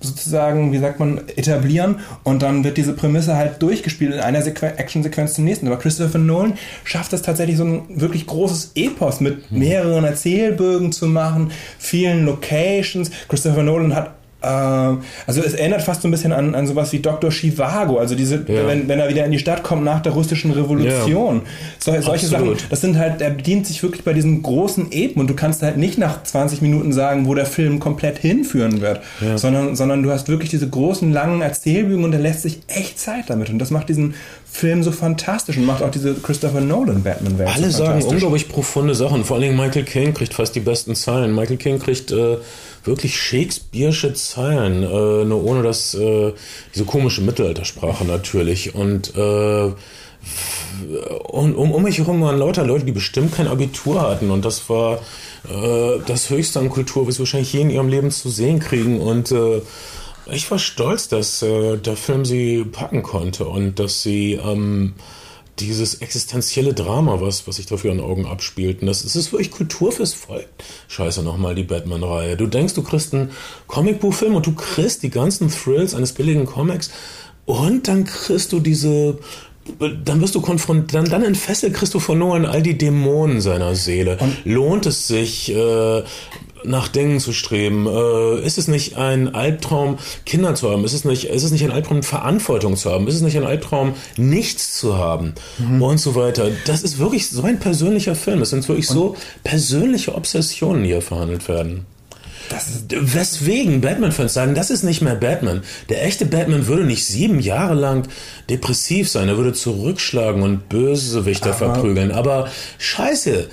[0.03, 4.65] sozusagen, wie sagt man, etablieren und dann wird diese Prämisse halt durchgespielt in einer Sequ
[4.65, 5.67] Actionsequenz zum nächsten.
[5.67, 11.07] Aber Christopher Nolan schafft es tatsächlich so ein wirklich großes Epos mit mehreren Erzählbögen zu
[11.07, 13.11] machen, vielen Locations.
[13.27, 14.11] Christopher Nolan hat
[14.47, 17.32] also es erinnert fast so ein bisschen an, an sowas wie Dr.
[17.32, 18.67] Chivago, also diese, ja.
[18.67, 21.38] wenn, wenn er wieder in die Stadt kommt nach der russischen Revolution.
[21.38, 21.41] Ja.
[21.79, 22.60] So, solche Absolut.
[22.60, 25.62] Sachen, das sind halt, er bedient sich wirklich bei diesen großen Epen und du kannst
[25.62, 29.38] halt nicht nach 20 Minuten sagen, wo der Film komplett hinführen wird, ja.
[29.38, 33.29] sondern, sondern du hast wirklich diese großen, langen Erzählbügen und er lässt sich echt Zeit
[33.29, 34.15] damit und das macht diesen
[34.55, 38.93] Film so fantastisch und macht auch diese Christopher Nolan Batman-Welt Alle so sagen unglaublich profunde
[38.93, 41.33] Sachen, vor allen Dingen Michael Caine kriegt fast die besten Zahlen.
[41.33, 42.37] Michael Caine kriegt äh,
[42.85, 46.33] wirklich Shakespeare'sche Zeilen, äh, nur ohne das, äh,
[46.75, 48.75] diese komische Mittelaltersprache natürlich.
[48.75, 49.71] Und äh,
[51.23, 54.29] und um, um mich herum waren lauter Leute, die bestimmt kein Abitur hatten.
[54.29, 54.99] Und das war
[55.49, 59.01] äh, das Höchste an Kultur, was sie wahrscheinlich je in ihrem Leben zu sehen kriegen.
[59.01, 59.61] Und äh,
[60.31, 64.93] ich war stolz, dass äh, der Film sie packen konnte und dass sie ähm,
[65.59, 68.81] dieses existenzielle Drama, was, was sich da für ihren Augen abspielt.
[68.81, 70.47] Und das, das ist wirklich Kultur fürs Volk.
[70.88, 72.38] Scheiße nochmal, die Batman-Reihe.
[72.38, 73.31] Du denkst, du kriegst einen
[73.67, 76.89] Comicbuchfilm und du kriegst die ganzen Thrills eines billigen Comics
[77.45, 79.19] und dann kriegst du diese
[79.79, 84.17] dann wirst du konfrontiert, dann, dann entfesselt Christopher Nolan all die Dämonen seiner Seele.
[84.19, 86.03] Und Lohnt es sich, äh,
[86.65, 87.88] nach Dingen zu streben?
[87.88, 90.84] Äh, ist es nicht ein Albtraum, Kinder zu haben?
[90.86, 93.08] Ist es nicht, ist es nicht ein Albtraum, Verantwortung zu haben?
[93.08, 95.34] Ist es nicht ein Albtraum, nichts zu haben?
[95.58, 95.82] Mhm.
[95.82, 96.49] Und so weiter.
[96.65, 98.41] Das ist wirklich so ein persönlicher Film.
[98.41, 101.86] Es sind wirklich Und so persönliche Obsessionen, die hier verhandelt werden.
[102.89, 105.62] Weswegen Batman-Fans sagen, das ist nicht mehr Batman.
[105.89, 108.08] Der echte Batman würde nicht sieben Jahre lang
[108.49, 109.28] depressiv sein.
[109.28, 112.12] Er würde zurückschlagen und Bösewichter Aber verprügeln.
[112.12, 113.47] Aber scheiße,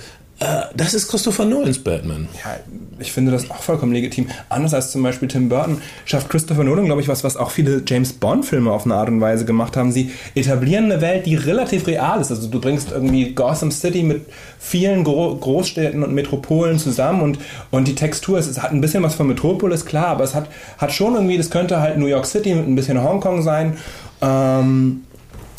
[0.75, 2.27] das ist Christopher Nolans Batman.
[2.43, 2.57] Ja,
[2.99, 4.27] ich finde das auch vollkommen legitim.
[4.49, 7.83] Anders als zum Beispiel Tim Burton schafft Christopher Nolan, glaube ich, was, was auch viele
[7.85, 9.91] James Bond-Filme auf eine Art und Weise gemacht haben.
[9.91, 12.31] Sie etablieren eine Welt, die relativ real ist.
[12.31, 14.25] Also du bringst irgendwie Gotham City mit
[14.59, 19.03] vielen Gro Großstädten und Metropolen zusammen und, und die Textur, es, es hat ein bisschen
[19.03, 22.25] was von Metropolis, klar, aber es hat, hat schon irgendwie, das könnte halt New York
[22.25, 23.77] City mit ein bisschen Hongkong sein.
[24.21, 25.03] Ähm,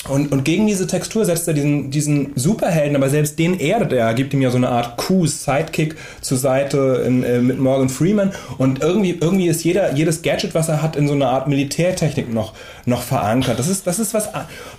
[0.08, 4.14] und, und gegen diese Textur setzt er diesen, diesen Superhelden, aber selbst den erdet er,
[4.14, 8.32] gibt ihm ja so eine Art Coup-Sidekick zur Seite in, äh, mit Morgan Freeman.
[8.58, 12.34] Und irgendwie, irgendwie ist jeder, jedes Gadget, was er hat, in so einer Art Militärtechnik
[12.34, 12.52] noch,
[12.84, 13.60] noch verankert.
[13.60, 14.28] Das ist, das ist was,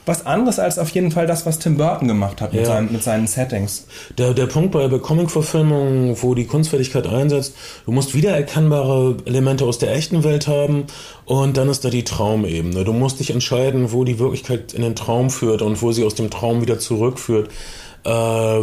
[0.05, 2.67] was anderes als auf jeden Fall das, was Tim Burton gemacht hat mit, ja.
[2.67, 3.87] seinen, mit seinen Settings.
[4.17, 7.55] Der, der Punkt bei, bei Comic-Verfilmungen, wo die Kunstfertigkeit einsetzt,
[7.85, 10.83] du musst wiedererkennbare Elemente aus der echten Welt haben
[11.25, 12.83] und dann ist da die Traumebene.
[12.83, 16.15] Du musst dich entscheiden, wo die Wirklichkeit in den Traum führt und wo sie aus
[16.15, 17.49] dem Traum wieder zurückführt.
[18.03, 18.61] Äh,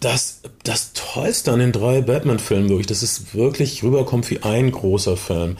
[0.00, 5.16] das, das Tollste an den drei Batman-Filmen, wirklich, dass es wirklich rüberkommt wie ein großer
[5.16, 5.56] Film.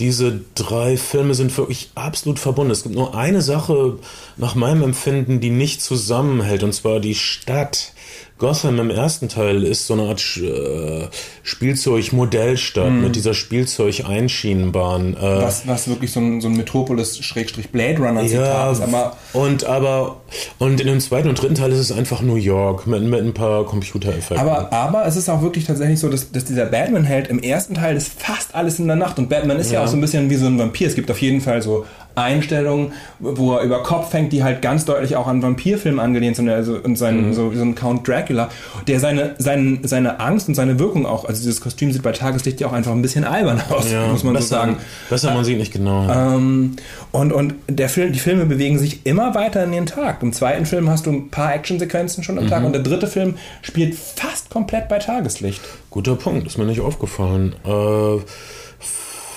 [0.00, 2.72] Diese drei Filme sind wirklich absolut verbunden.
[2.72, 3.98] Es gibt nur eine Sache
[4.38, 7.92] nach meinem Empfinden, die nicht zusammenhält, und zwar die Stadt
[8.40, 11.08] Gotham im ersten Teil ist so eine Art äh,
[11.42, 13.02] Spielzeug-Modellstadt mm.
[13.02, 15.14] mit dieser Spielzeug-Einschienenbahn.
[15.14, 18.80] Äh, was, was wirklich so ein, so ein Metropolis-Blade Runner-Zitat ja, ist.
[18.80, 20.16] Aber und aber
[20.58, 23.34] und in dem zweiten und dritten Teil ist es einfach New York mit, mit ein
[23.34, 24.38] paar Computereffekten.
[24.38, 27.94] Aber, aber es ist auch wirklich tatsächlich so, dass, dass dieser Batman-Held im ersten Teil
[27.94, 29.80] ist fast alles in der Nacht und Batman ist ja.
[29.80, 30.88] ja auch so ein bisschen wie so ein Vampir.
[30.88, 34.84] Es gibt auf jeden Fall so Einstellungen, wo er über Kopf fängt, die halt ganz
[34.84, 37.32] deutlich auch an Vampirfilmen angelehnt sind, also und sein, mhm.
[37.32, 38.48] so, so ein Count Dracula,
[38.86, 42.60] der seine, seine, seine Angst und seine Wirkung auch, also dieses Kostüm sieht bei Tageslicht
[42.60, 44.76] ja auch einfach ein bisschen albern aus, ja, muss man besser, so sagen.
[45.08, 46.08] Besser man sieht nicht genau.
[46.10, 46.76] Ähm,
[47.12, 50.22] und und der Film, die Filme bewegen sich immer weiter in den Tag.
[50.22, 52.48] Im zweiten Film hast du ein paar Actionsequenzen schon am mhm.
[52.48, 55.60] Tag und der dritte Film spielt fast komplett bei Tageslicht.
[55.90, 57.54] Guter Punkt, ist mir nicht aufgefallen.
[57.64, 58.18] Äh,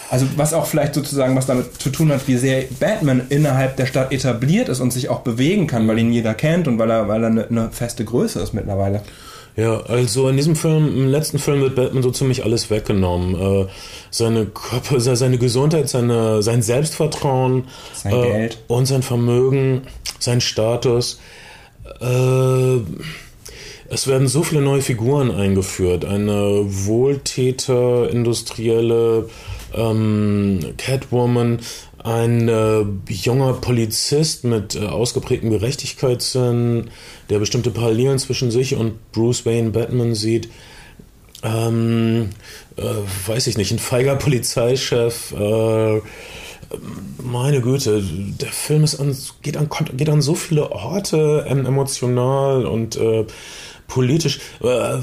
[0.09, 3.85] also was auch vielleicht sozusagen was damit zu tun hat, wie sehr Batman innerhalb der
[3.85, 7.07] Stadt etabliert ist und sich auch bewegen kann, weil ihn jeder kennt und weil er,
[7.07, 9.01] weil er eine, eine feste Größe ist mittlerweile.
[9.55, 13.35] Ja, also in diesem Film, im letzten Film wird Batman so ziemlich alles weggenommen.
[13.35, 13.67] Äh,
[14.09, 19.83] seine Körper, seine Gesundheit, seine, sein Selbstvertrauen, sein äh, Geld und sein Vermögen,
[20.17, 21.19] sein Status.
[22.01, 22.77] Äh,
[23.89, 26.03] es werden so viele neue Figuren eingeführt.
[26.03, 29.29] Eine Wohltäter, industrielle
[29.73, 31.59] ähm, Catwoman,
[32.03, 36.89] ein äh, junger Polizist mit äh, ausgeprägtem Gerechtigkeitssinn,
[37.29, 40.49] der bestimmte Parallelen zwischen sich und Bruce Wayne Batman sieht.
[41.43, 42.29] Ähm,
[42.77, 42.83] äh,
[43.27, 45.33] weiß ich nicht, ein feiger Polizeichef.
[45.33, 46.01] Äh,
[47.21, 52.95] meine Güte, der Film ist an, geht, an, geht an so viele Orte, emotional und
[52.95, 53.25] äh,
[53.87, 54.39] politisch.
[54.61, 54.99] Äh,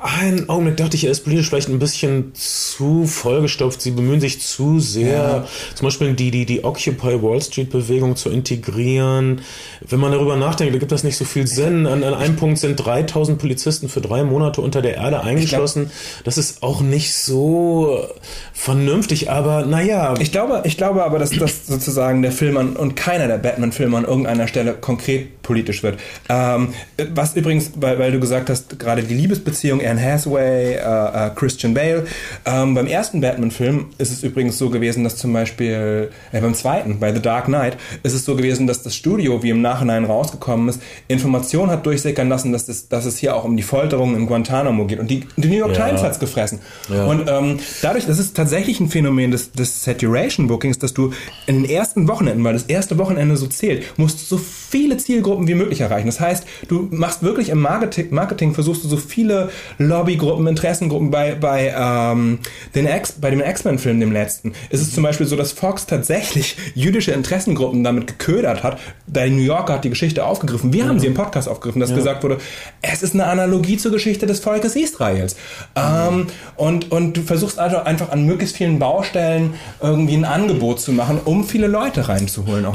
[0.00, 3.82] einen Augenblick dachte ich, er ist politisch vielleicht ein bisschen zu vollgestopft.
[3.82, 5.48] Sie bemühen sich zu sehr, ja.
[5.74, 9.40] zum Beispiel die, die, die Occupy Wall Street Bewegung zu integrieren.
[9.80, 11.86] Wenn man darüber nachdenkt, da gibt das nicht so viel Sinn.
[11.86, 15.86] An, an einem Punkt sind 3000 Polizisten für drei Monate unter der Erde eingeschlossen.
[15.86, 18.06] Glaub, das ist auch nicht so
[18.52, 20.14] vernünftig, aber naja.
[20.20, 23.96] Ich glaube, ich glaube aber, dass das sozusagen der Film an, und keiner der Batman-Filme
[23.96, 25.98] an irgendeiner Stelle konkret politisch wird.
[26.28, 26.74] Ähm,
[27.14, 31.74] was übrigens, weil, weil du gesagt hast, gerade die Liebesbeziehung Anne Hathaway, äh, äh, Christian
[31.74, 32.06] Bale.
[32.44, 36.98] Ähm, beim ersten Batman-Film ist es übrigens so gewesen, dass zum Beispiel, äh, beim zweiten,
[37.00, 40.68] bei The Dark Knight, ist es so gewesen, dass das Studio, wie im Nachhinein rausgekommen
[40.68, 44.26] ist, Informationen hat durchsickern lassen, dass, das, dass es hier auch um die Folterung in
[44.26, 45.00] Guantanamo geht.
[45.00, 45.86] Und die, die New York ja.
[45.86, 46.60] Times hat's gefressen.
[46.88, 47.06] Ja.
[47.06, 51.12] Und ähm, dadurch, das ist tatsächlich ein Phänomen des, des Saturation Bookings, dass du
[51.46, 55.48] in den ersten Wochenenden, weil das erste Wochenende so zählt, musst du so viele Zielgruppen
[55.48, 56.06] wie möglich erreichen.
[56.06, 61.34] Das heißt, du machst wirklich im Marketing, Marketing versuchst du so viele Lobbygruppen, Interessengruppen bei,
[61.34, 62.40] bei, ähm,
[62.74, 66.56] den X, bei dem X-Men-Film, dem letzten, ist es zum Beispiel so, dass Fox tatsächlich
[66.74, 68.78] jüdische Interessengruppen damit geködert hat.
[69.06, 70.72] Der New Yorker hat die Geschichte aufgegriffen.
[70.72, 70.88] Wir ja.
[70.88, 71.96] haben sie im Podcast aufgegriffen, dass ja.
[71.96, 72.38] gesagt wurde,
[72.82, 75.36] es ist eine Analogie zur Geschichte des Volkes Israels.
[75.76, 75.82] Mhm.
[75.82, 80.92] Ähm, und, und du versuchst also einfach an möglichst vielen Baustellen irgendwie ein Angebot zu
[80.92, 82.66] machen, um viele Leute reinzuholen.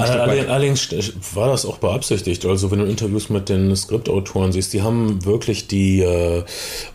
[0.50, 0.90] allerdings
[1.34, 2.46] war das auch beabsichtigt.
[2.46, 6.44] Also wenn du Interviews mit den Skriptautoren siehst, die haben wirklich die äh,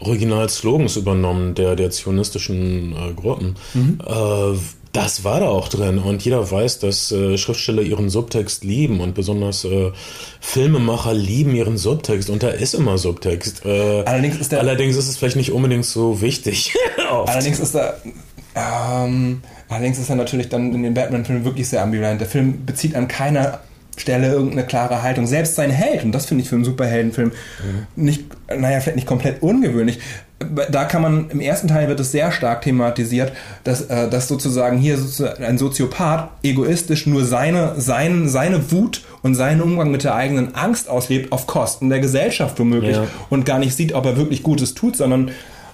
[0.00, 3.56] Original-Slogans übernommen der, der zionistischen äh, Gruppen.
[3.74, 3.98] Mhm.
[4.06, 4.58] Äh,
[4.92, 9.14] das war da auch drin und jeder weiß, dass äh, Schriftsteller ihren Subtext lieben und
[9.14, 9.92] besonders äh,
[10.40, 13.66] Filmemacher lieben ihren Subtext und da ist immer Subtext.
[13.66, 16.74] Äh, allerdings, ist der, allerdings ist es vielleicht nicht unbedingt so wichtig.
[17.26, 17.94] allerdings ist da
[18.54, 22.20] ähm, allerdings ist er natürlich dann in den Batman-Filmen wirklich sehr ambivalent.
[22.20, 23.60] Der Film bezieht an keiner
[23.96, 25.26] Stelle irgendeine klare Haltung.
[25.26, 28.04] Selbst sein Held, und das finde ich für einen Superheldenfilm mhm.
[28.04, 29.98] nicht, naja, vielleicht nicht komplett ungewöhnlich.
[30.70, 33.32] Da kann man, im ersten Teil wird es sehr stark thematisiert,
[33.64, 34.98] dass, äh, dass sozusagen hier
[35.40, 40.88] ein Soziopath egoistisch nur seine, sein, seine Wut und seinen Umgang mit der eigenen Angst
[40.88, 43.06] auslebt auf Kosten der Gesellschaft womöglich ja.
[43.30, 45.32] und gar nicht sieht, ob er wirklich Gutes tut, sondern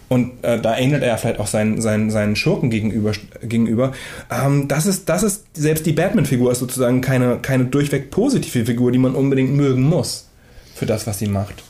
[0.08, 3.12] und äh, da ähnelt er vielleicht auch seinen, seinen, seinen Schurken gegenüber.
[3.42, 3.92] gegenüber.
[4.30, 8.92] Ähm, das, ist, das ist, selbst die Batman-Figur ist sozusagen keine, keine durchweg positive Figur,
[8.92, 10.28] die man unbedingt mögen muss
[10.74, 11.62] für das, was sie macht.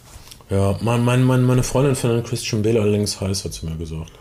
[0.51, 4.13] Ja, mein, mein, meine Freundin findet Christian Bale allerdings heiß, hat sie mir gesagt.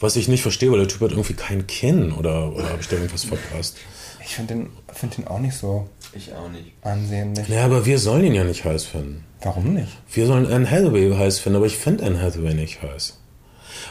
[0.00, 2.88] Was ich nicht verstehe, weil der Typ hat irgendwie kein Kinn oder, oder habe ich
[2.88, 3.76] da irgendwas verpasst?
[4.24, 5.88] Ich finde den, find den auch nicht so.
[6.12, 6.72] Ich auch nicht.
[6.82, 7.48] Ansehnlich.
[7.48, 9.24] Ja, aber wir sollen ihn ja nicht heiß finden.
[9.42, 9.88] Warum nicht?
[10.12, 13.18] Wir sollen Anne Hathaway heiß finden, aber ich finde Anne Hathaway nicht heiß.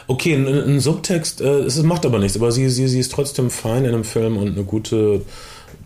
[0.06, 3.50] Okay, ein, ein Subtext, äh, es macht aber nichts, aber sie, sie, sie ist trotzdem
[3.50, 5.22] fein in einem Film und eine gute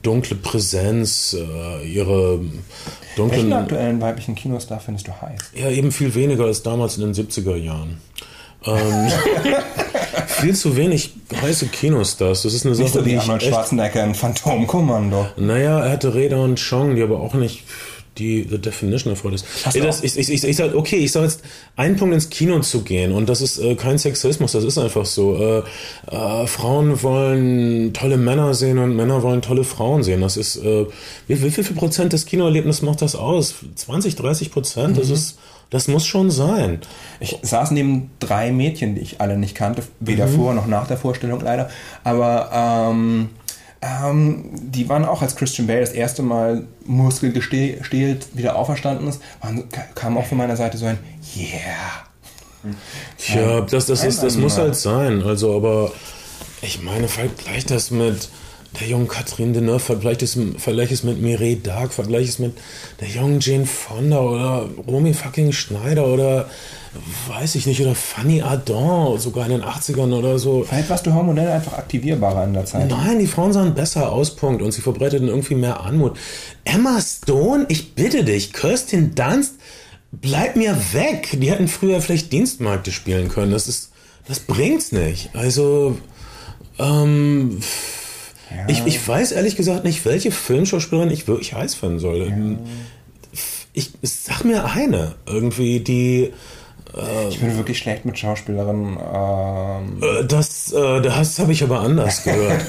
[0.03, 2.41] dunkle Präsenz, äh, ihre
[3.17, 3.31] dunklen...
[3.31, 5.41] Welchen aktuellen weiblichen Kinostar findest du heiß?
[5.55, 8.01] Ja, eben viel weniger als damals in den 70er Jahren.
[8.65, 9.11] Ähm,
[10.27, 12.43] viel zu wenig heiße Kinostars.
[12.43, 15.27] Das ist eine Sache, nicht so die Arnold Schwarzenegger in Phantomkommando.
[15.37, 17.65] Naja, er hatte Reda und Chong, die aber auch nicht
[18.19, 19.45] die the definition of what is.
[19.65, 21.43] Das, ich, ich, ich, ich sag, okay, ich sage jetzt,
[21.77, 25.07] einen Punkt ins Kino zu gehen und das ist äh, kein Sexismus, das ist einfach
[25.07, 25.37] so.
[25.37, 25.63] Äh,
[26.11, 30.21] äh, Frauen wollen tolle Männer sehen und Männer wollen tolle Frauen sehen.
[30.21, 30.87] Das ist, äh,
[31.27, 33.55] wie, wie viel Prozent des Kinoerlebnisses macht das aus?
[33.75, 34.97] 20, 30 Prozent?
[34.97, 35.01] Mhm.
[35.01, 35.39] Das ist,
[35.71, 36.81] das muss schon sein.
[37.19, 40.37] Ich saß neben drei Mädchen, die ich alle nicht kannte, weder mhm.
[40.37, 41.71] vor noch nach der Vorstellung leider,
[42.05, 43.31] aber ähm,
[43.83, 49.65] ähm, die waren auch, als Christian Bale das erste Mal muskelgestählt wieder auferstanden ist, waren,
[49.95, 50.99] kam auch von meiner Seite so ein
[51.37, 52.05] Yeah.
[53.35, 55.23] Ja, das, das, ist, das muss halt sein.
[55.23, 55.91] Also, aber
[56.61, 58.29] ich meine, vergleich das mit
[58.81, 62.57] der jungen Catherine Deneuve, vergleich es, vergleich es mit Mireille Dark, vergleich es mit
[63.01, 66.49] der jungen Jane Fonda oder Romy fucking Schneider oder
[67.29, 70.63] weiß ich nicht, oder Fanny Ardant, sogar in den 80ern oder so.
[70.63, 72.91] Vielleicht warst du hormonell einfach aktivierbarer in der Zeit.
[72.91, 74.63] Nein, die Frauen sahen besser aus, Punkt.
[74.63, 76.19] Und sie verbreiteten irgendwie mehr Anmut.
[76.65, 79.55] Emma Stone, ich bitte dich, Kirsten Dunst,
[80.11, 81.31] bleib mir weg.
[81.41, 83.53] Die hätten früher vielleicht Dienstmarkte spielen können.
[83.53, 83.93] Das ist,
[84.29, 85.31] das bringt's nicht.
[85.35, 85.97] Also,
[86.79, 87.61] ähm,
[88.57, 88.69] ja.
[88.69, 92.29] ich, ich weiß ehrlich gesagt nicht, welche Filmschauspielerin ich wirklich heiß finden soll.
[92.29, 93.39] Ja.
[93.75, 96.33] Ich, sag mir eine, irgendwie, die,
[97.31, 98.99] ich bin wirklich schlecht mit Schauspielerinnen.
[98.99, 102.61] Ähm äh, das, äh, das habe ich aber anders gehört.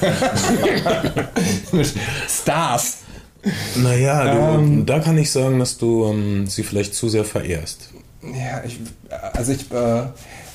[1.72, 1.92] mit
[2.28, 2.98] Stars.
[3.76, 7.90] Naja, du, ähm, da kann ich sagen, dass du ähm, sie vielleicht zu sehr verehrst.
[8.32, 8.78] Ja, ich,
[9.32, 10.02] also ich, äh,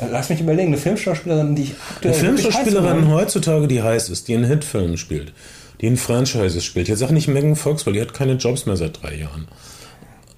[0.09, 2.13] lass mich überlegen, eine Filmschauspielerin, die ich aktuell.
[2.13, 5.33] Eine Filmschauspielerin heutzutage, die heiß ist, die in Hitfilmen spielt,
[5.81, 6.87] die in Franchises spielt.
[6.87, 9.47] Jetzt sag nicht Megan Fox, weil die hat keine Jobs mehr seit drei Jahren.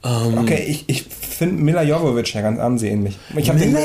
[0.04, 3.18] Ähm, okay, ich, ich finde Mila Jovovich ja ganz ansehnlich.
[3.36, 3.78] Ich habe den.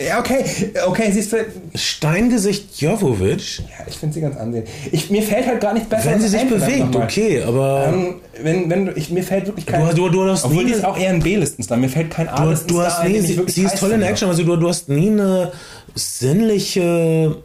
[0.00, 0.44] Ja, okay,
[0.86, 1.36] okay, siehst du.
[1.76, 3.60] Steingesicht Jovovic?
[3.60, 4.68] Ja, ich finde sie ganz ansehnlich.
[4.90, 6.10] Ich, mir fällt halt gar nicht besser.
[6.10, 7.92] Wenn sie sich bewegt, okay, aber.
[7.92, 9.86] Ähm, wenn, wenn du, ich, mir fällt wirklich kein.
[9.94, 11.76] Du, du, du hast obwohl nie die ist auch eher ein B-Listens da.
[11.76, 14.42] Mir fällt kein A-Listens du, du hast nie, sie, sie ist toll in Action, also
[14.42, 15.52] du, du hast nie eine
[15.94, 17.36] sinnliche,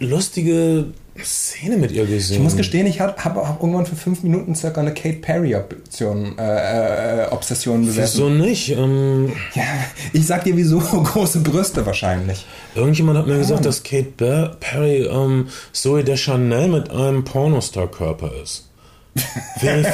[0.00, 0.86] lustige
[1.22, 2.36] Szene mit ihr gesehen.
[2.36, 6.38] Ich muss gestehen, ich habe hab, hab irgendwann für fünf Minuten circa eine Kate Perry-Obsession
[6.38, 8.18] äh, äh, Obsession besessen.
[8.18, 8.70] Wieso nicht?
[8.70, 9.64] Ähm, ja,
[10.12, 12.44] ich sag dir, wieso große Brüste wahrscheinlich.
[12.74, 18.68] Irgendjemand hat mir gesagt, dass Kate Perry ähm, Zoe Deschanel mit einem Pornostar-Körper ist.
[19.58, 19.86] Verif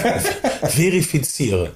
[0.65, 1.71] verifiziere.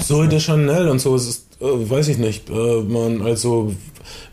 [0.00, 3.74] Zoe Deschanel und so, es ist, äh, weiß ich nicht, äh, man, also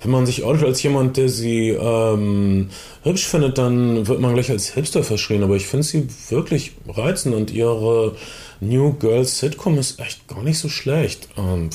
[0.01, 2.69] wenn man sich outet als jemand, der sie ähm,
[3.03, 5.43] hübsch findet, dann wird man gleich als Hipster verschrien.
[5.43, 8.15] Aber ich finde sie wirklich reizend und ihre
[8.61, 11.27] New Girls Sitcom ist echt gar nicht so schlecht.
[11.37, 11.69] Ähm,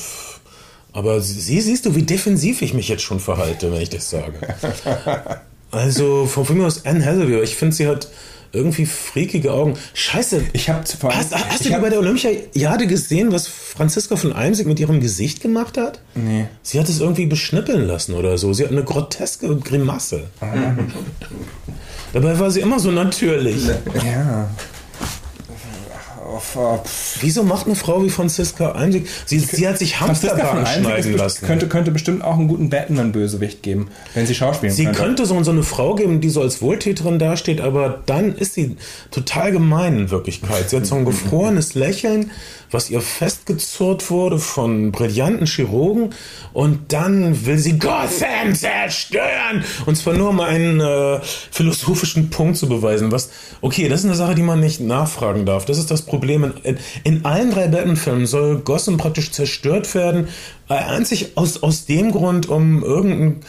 [0.93, 4.33] aber sie siehst du, wie defensiv ich mich jetzt schon verhalte, wenn ich das sage.
[5.73, 8.09] Also von mir aus Anne Hathaway, ich finde sie hat
[8.53, 9.75] irgendwie freakige Augen.
[9.93, 10.43] Scheiße.
[10.53, 14.79] Ich habe Hast, hast du hab, bei der Olympiade gesehen, was Franziska von Eimsig mit
[14.79, 16.01] ihrem Gesicht gemacht hat?
[16.15, 16.47] Nee.
[16.61, 18.53] Sie hat es irgendwie beschnippeln lassen oder so.
[18.53, 20.23] Sie hat eine groteske Grimasse.
[22.13, 23.67] Dabei war sie immer so natürlich.
[24.05, 24.49] Ja.
[27.21, 29.07] Wieso macht eine Frau wie Franziska Einsicht?
[29.25, 31.45] Sie, sie hat sich Hamsterbarten schneiden lassen.
[31.45, 35.43] Könnte, könnte bestimmt auch einen guten Batman-Bösewicht geben, wenn sie schauspielen Sie könnte, könnte so,
[35.43, 38.77] so eine Frau geben, die so als Wohltäterin dasteht, aber dann ist sie
[39.11, 40.69] total gemein in Wirklichkeit.
[40.69, 42.31] Sie hat so ein gefrorenes Lächeln
[42.71, 46.13] was ihr festgezurrt wurde von brillanten Chirurgen
[46.53, 51.19] und dann will sie Gotham zerstören und zwar nur um einen äh,
[51.51, 53.29] philosophischen Punkt zu beweisen, was,
[53.61, 55.65] okay, das ist eine Sache, die man nicht nachfragen darf.
[55.65, 56.43] Das ist das Problem.
[56.43, 60.27] In, in, in allen drei Batman-Filmen soll Gotham praktisch zerstört werden,
[60.69, 63.41] äh, einzig aus, aus dem Grund, um irgendein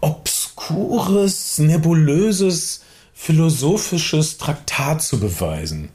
[0.00, 2.82] obskures, nebulöses,
[3.14, 5.90] philosophisches Traktat zu beweisen.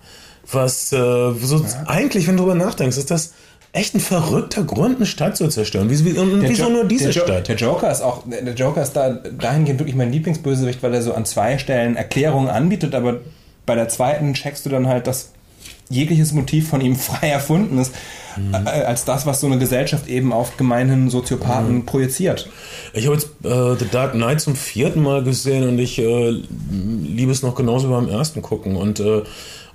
[0.51, 1.83] Was äh, so ja.
[1.87, 3.33] eigentlich, wenn du darüber nachdenkst, ist das
[3.73, 5.89] echt ein verrückter Grund, eine Stadt zu zerstören.
[5.89, 7.47] Wieso, wieso nur diese der Stadt?
[7.47, 11.13] Der Joker ist auch, der Joker ist da dahingehend wirklich mein Lieblingsbösewicht, weil er so
[11.13, 13.21] an zwei Stellen Erklärungen anbietet, aber
[13.65, 15.31] bei der zweiten checkst du dann halt, dass
[15.89, 17.93] jegliches Motiv von ihm frei erfunden ist,
[18.37, 18.53] mhm.
[18.53, 21.85] äh, als das, was so eine Gesellschaft eben auf gemeinhin Soziopathen mhm.
[21.85, 22.49] projiziert.
[22.93, 27.31] Ich habe jetzt äh, The Dark Knight zum vierten Mal gesehen und ich äh, liebe
[27.31, 29.23] es noch genauso wie beim ersten gucken und äh,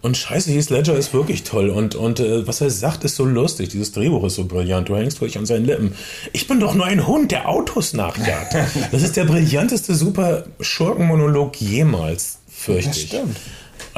[0.00, 1.70] und scheiße, Heath Ledger ist wirklich toll.
[1.70, 3.70] Und, und äh, was er sagt, ist so lustig.
[3.70, 4.88] Dieses Drehbuch ist so brillant.
[4.88, 5.94] Du hängst wirklich an seinen Lippen.
[6.32, 8.56] Ich bin doch nur ein Hund, der Autos nachjagt.
[8.92, 13.08] Das ist der brillanteste Super-Schurken-Monolog jemals, fürchte ich.
[13.08, 13.36] Das stimmt.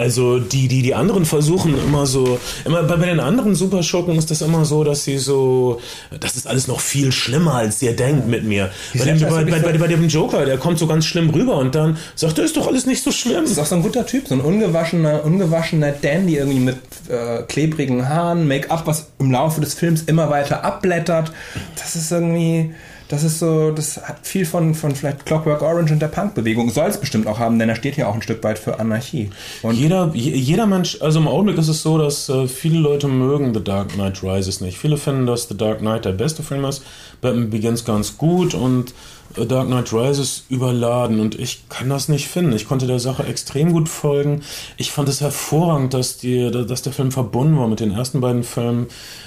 [0.00, 4.30] Also die, die, die anderen versuchen immer so, immer bei, bei den anderen Superschurken ist
[4.30, 5.78] das immer so, dass sie so,
[6.20, 8.70] das ist alles noch viel schlimmer, als ihr denkt mit mir.
[8.94, 11.74] Bei dem, bei, bei, bei, bei, dem Joker, der kommt so ganz schlimm rüber und
[11.74, 13.42] dann sagt er, ist doch alles nicht so schlimm.
[13.42, 16.78] Das ist auch so ein guter Typ, so ein ungewaschener, ungewaschener Dandy irgendwie mit
[17.10, 21.30] äh, klebrigen Haaren, Make-up, was im Laufe des Films immer weiter abblättert.
[21.76, 22.72] Das ist irgendwie
[23.10, 26.70] das ist so, das hat viel von, von vielleicht Clockwork Orange und der Punk-Bewegung.
[26.70, 29.30] Soll es bestimmt auch haben, denn er steht ja auch ein Stück weit für Anarchie.
[29.62, 33.52] Und jeder, jeder Mensch, also im Augenblick ist es so, dass äh, viele Leute mögen
[33.52, 34.78] The Dark Knight Rises nicht.
[34.78, 36.84] Viele finden, dass The Dark Knight der beste Film ist.
[37.20, 38.94] Batman Begins ganz gut und
[39.34, 42.52] The Dark Knight Rises überladen und ich kann das nicht finden.
[42.52, 44.42] Ich konnte der Sache extrem gut folgen.
[44.76, 48.44] Ich fand es hervorragend, dass, die, dass der Film verbunden war mit den ersten beiden
[48.44, 48.86] Filmen.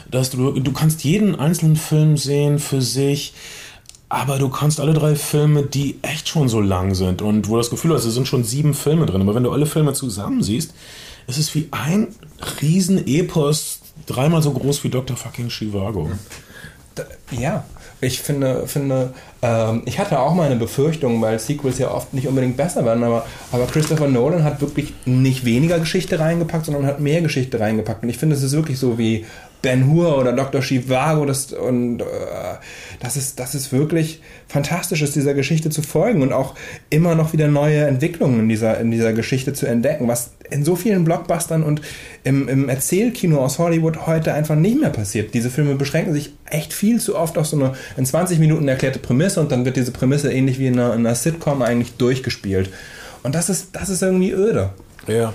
[0.10, 3.34] Dass du, du kannst jeden einzelnen Film sehen für sich
[4.14, 7.57] aber du kannst alle drei Filme, die echt schon so lang sind und wo du
[7.57, 10.43] das Gefühl hast, es sind schon sieben Filme drin, aber wenn du alle Filme zusammen
[10.43, 10.74] siehst,
[11.26, 12.09] ist es wie ein
[12.61, 15.18] Riesen-Epos, dreimal so groß wie Dr.
[15.18, 16.11] fucking Chivago.
[17.32, 17.66] Ja,
[18.01, 22.55] ich finde, finde ähm, ich hatte auch meine Befürchtungen, weil Sequels ja oft nicht unbedingt
[22.55, 27.22] besser werden, aber, aber Christopher Nolan hat wirklich nicht weniger Geschichte reingepackt, sondern hat mehr
[27.22, 28.03] Geschichte reingepackt.
[28.03, 29.26] Und ich finde, es ist wirklich so wie
[29.64, 30.61] Ben Hur oder Dr.
[30.61, 32.05] Chivago das, und äh,
[32.99, 36.53] das, ist, das ist wirklich fantastisch, ist dieser Geschichte zu folgen und auch
[36.89, 40.76] immer noch wieder neue Entwicklungen in dieser, in dieser Geschichte zu entdecken, was in so
[40.76, 41.82] vielen Blockbustern und
[42.26, 45.34] im, im Erzählkino aus Hollywood heute einfach nicht mehr passiert.
[45.34, 48.99] Diese Filme beschränken sich echt viel zu oft auf so eine in 20 Minuten erklärte
[48.99, 52.70] Prämisse und dann wird diese Prämisse ähnlich wie in einer, in einer Sitcom eigentlich durchgespielt.
[53.24, 54.72] Und das ist, das ist irgendwie öde.
[55.07, 55.34] Ja.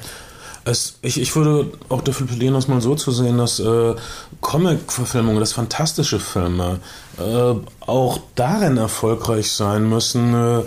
[0.68, 3.94] Es, ich, ich würde auch dafür plädieren, das mal so zu sehen, dass äh,
[4.40, 6.80] Comic-Verfilmungen, dass fantastische Filme
[7.18, 7.54] äh,
[7.86, 10.62] auch darin erfolgreich sein müssen, äh,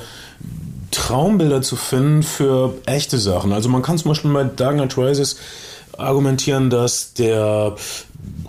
[0.90, 3.54] Traumbilder zu finden für echte Sachen.
[3.54, 5.38] Also man kann zum Beispiel bei Dark Knight Rises
[5.98, 7.76] argumentieren, dass der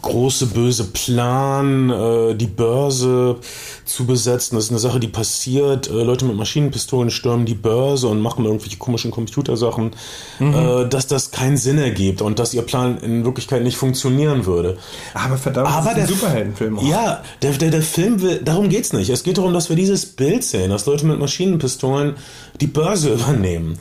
[0.02, 3.36] große böse Plan, äh, die Börse
[3.84, 4.56] zu besetzen.
[4.56, 5.88] Das ist eine Sache, die passiert.
[5.88, 9.92] Äh, Leute mit Maschinenpistolen stürmen die Börse und machen irgendwelche komischen Computersachen,
[10.40, 10.54] mhm.
[10.54, 14.76] äh, dass das keinen Sinn ergibt und dass ihr Plan in Wirklichkeit nicht funktionieren würde.
[15.14, 16.78] Aber verdammt, Aber das ist ein Superheldenfilm.
[16.78, 16.86] Auch.
[16.86, 19.08] Ja, der, der, der Film will, darum geht's nicht.
[19.08, 22.16] Es geht darum, dass wir dieses Bild sehen, dass Leute mit Maschinenpistolen
[22.60, 23.78] die Börse übernehmen.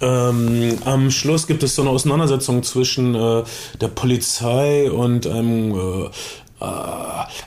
[0.00, 3.42] Ähm, am Schluss gibt es so eine Auseinandersetzung zwischen äh,
[3.80, 6.10] der Polizei und einem äh,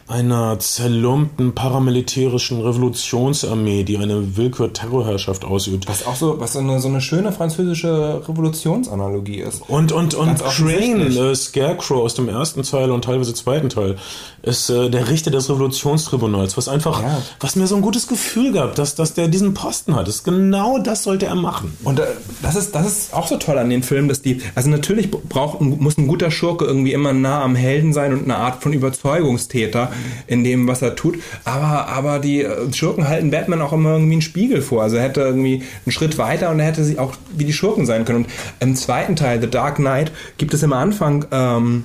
[0.08, 5.88] einer zerlumpten paramilitärischen Revolutionsarmee, die eine Willkür-Terrorherrschaft ausübt.
[5.90, 9.64] Was auch so, was so eine, so eine schöne französische Revolutionsanalogie ist.
[9.68, 13.98] Und, und, und Crane, äh, Scarecrow aus dem ersten Teil und teilweise zweiten Teil,
[14.44, 17.22] ist äh, der Richter des Revolutionstribunals, was einfach, ja.
[17.42, 20.08] was mir so ein gutes Gefühl gab, dass, dass der diesen Posten hat.
[20.08, 21.78] Das, genau das sollte er machen.
[21.84, 22.08] Und äh,
[22.42, 25.60] das, ist, das ist auch so toll an den Filmen, dass die, also natürlich braucht,
[25.60, 29.01] muss ein guter Schurke irgendwie immer nah am Helden sein und eine Art von Überzeugung
[29.02, 29.92] Überzeugungstäter
[30.28, 31.20] in dem, was er tut.
[31.46, 34.84] Aber, aber die äh, Schurken halten Batman auch immer irgendwie einen Spiegel vor.
[34.84, 37.86] Also er hätte irgendwie einen Schritt weiter und er hätte sie auch wie die Schurken
[37.86, 38.26] sein können.
[38.26, 38.28] Und
[38.60, 41.84] im zweiten Teil, The Dark Knight, gibt es im Anfang ähm,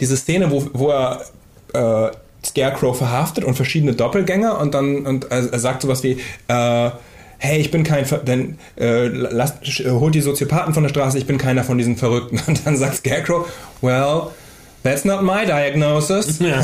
[0.00, 1.24] diese Szene, wo, wo er
[1.72, 2.12] äh,
[2.44, 6.90] Scarecrow verhaftet und verschiedene Doppelgänger und dann und er sagt sowas wie äh,
[7.38, 11.26] hey, ich bin kein, Ver denn, äh, lasst, holt die Soziopathen von der Straße, ich
[11.26, 12.40] bin keiner von diesen Verrückten.
[12.48, 13.48] Und dann sagt Scarecrow,
[13.80, 14.32] well,
[14.82, 16.38] That's not my diagnosis.
[16.38, 16.60] Ja.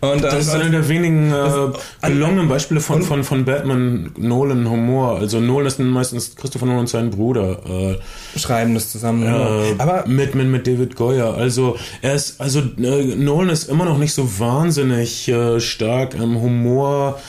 [0.00, 5.18] und, das ist einer der wenigen äh, gelungenen Beispiele von, von, von Batman Nolan Humor.
[5.18, 7.58] Also Nolan ist meistens Christopher Nolan und sein Bruder.
[7.68, 9.22] Äh, Schreiben das zusammen.
[9.22, 11.34] Äh, aber mit, mit, mit David Goyer.
[11.34, 16.40] Also er ist, also äh, Nolan ist immer noch nicht so wahnsinnig äh, stark im
[16.40, 17.20] Humor.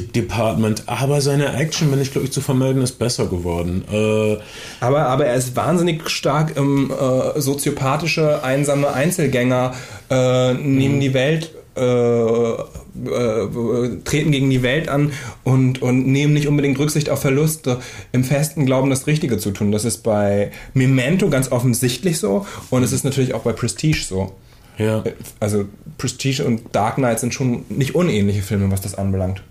[0.00, 3.84] Department, aber seine Action, wenn ich glaube ich zu vermelden, ist besser geworden.
[3.90, 4.36] Äh,
[4.80, 9.74] aber, aber er ist wahnsinnig stark im äh, soziopathische, einsame Einzelgänger,
[10.10, 11.00] äh, nehmen mhm.
[11.00, 17.10] die Welt äh, äh, treten gegen die Welt an und, und nehmen nicht unbedingt Rücksicht
[17.10, 17.80] auf Verluste,
[18.12, 19.72] im festen Glauben, das Richtige zu tun.
[19.72, 24.32] Das ist bei Memento ganz offensichtlich so und es ist natürlich auch bei Prestige so.
[24.78, 25.02] Ja.
[25.40, 25.64] Also
[25.98, 29.42] Prestige und Dark Knight sind schon nicht unähnliche Filme, was das anbelangt.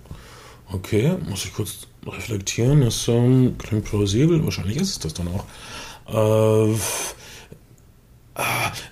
[0.73, 2.81] Okay, muss ich kurz reflektieren.
[2.81, 4.43] Das ähm, klingt plausibel.
[4.43, 5.45] Wahrscheinlich ist es das dann auch.
[6.71, 6.75] Äh,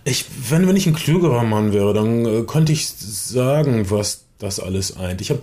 [0.04, 4.60] ich, wenn, wenn ich ein klügerer Mann wäre, dann äh, könnte ich sagen, was das
[4.60, 5.22] alles eint.
[5.22, 5.42] Ich habe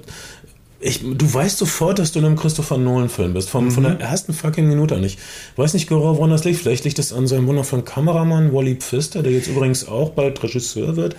[0.81, 3.51] ich, du weißt sofort, dass du in einem Christopher Nolan-Film bist.
[3.51, 3.71] Von, mhm.
[3.73, 4.01] von der mhm.
[4.01, 5.03] ersten fucking Minute an.
[5.03, 5.19] Ich
[5.57, 6.61] weiß nicht genau, woran das liegt.
[6.61, 10.97] Vielleicht liegt es an seinem wundervollen Kameramann, Wally Pfister, der jetzt übrigens auch bald Regisseur
[10.97, 11.17] wird.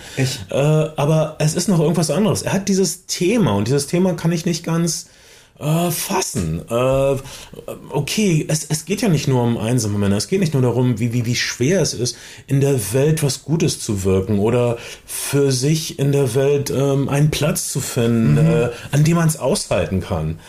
[0.50, 2.42] Äh, aber es ist noch irgendwas anderes.
[2.42, 5.08] Er hat dieses Thema und dieses Thema kann ich nicht ganz
[5.60, 6.62] äh, fassen.
[6.70, 7.16] Äh,
[7.90, 11.00] okay, es, es geht ja nicht nur um einsame Männer, es geht nicht nur darum,
[11.00, 15.52] wie, wie, wie schwer es ist, in der Welt was Gutes zu wirken oder für
[15.52, 18.50] sich in der Welt ähm, einen Platz zu finden, mhm.
[18.50, 20.40] äh, an dem man es aushalten kann.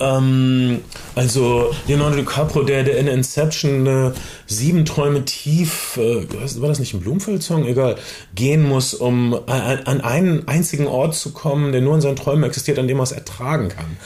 [0.00, 0.80] Ähm,
[1.14, 4.12] also Leonardo DiCaprio, der, der in Inception äh,
[4.46, 6.26] sieben Träume tief, äh,
[6.60, 7.66] war das nicht ein Blumenfeld-Song?
[7.66, 7.96] Egal,
[8.34, 12.44] gehen muss, um an, an einen einzigen Ort zu kommen, der nur in seinen Träumen
[12.44, 13.96] existiert, an dem er es ertragen kann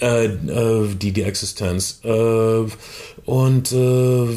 [0.00, 2.00] äh, äh, die, die Existenz.
[2.04, 2.64] Äh,
[3.24, 4.28] und äh,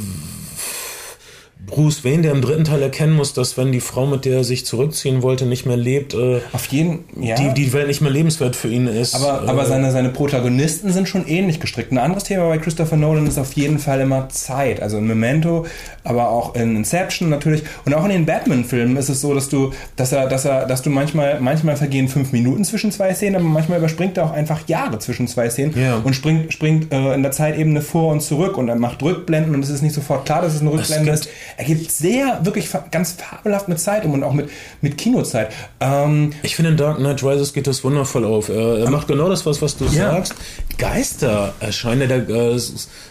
[1.65, 4.43] Bruce Wayne, der im dritten Teil erkennen muss, dass wenn die Frau, mit der er
[4.45, 7.35] sich zurückziehen wollte, nicht mehr lebt, äh, auf jeden, ja.
[7.35, 9.13] die, die Welt nicht mehr lebenswert für ihn ist.
[9.13, 11.91] Aber, äh, aber seine, seine Protagonisten sind schon ähnlich gestrickt.
[11.91, 14.81] Ein anderes Thema bei Christopher Nolan ist auf jeden Fall immer Zeit.
[14.81, 15.65] Also in Memento,
[16.05, 19.73] aber auch in Inception natürlich und auch in den Batman-Filmen ist es so, dass du,
[19.97, 23.45] dass er, dass er, dass du manchmal, manchmal vergehen fünf Minuten zwischen zwei Szenen, aber
[23.45, 25.97] manchmal überspringt er auch einfach Jahre zwischen zwei Szenen ja.
[25.97, 29.63] und springt, springt äh, in der Zeitebene vor und zurück und er macht Rückblenden und
[29.63, 31.29] es ist nicht sofort klar, dass es eine Rückblende ist
[31.59, 34.49] er gibt sehr, wirklich ganz fabelhaft mit Zeit um und auch mit,
[34.79, 35.51] mit Kinozeit.
[35.81, 38.47] Ähm, ich finde, in Dark Knight Rises geht das wundervoll auf.
[38.47, 40.11] Er, er macht genau das, was, was du ja.
[40.11, 40.35] sagst.
[40.77, 42.07] Geister erscheinen.
[42.07, 42.57] Der, äh,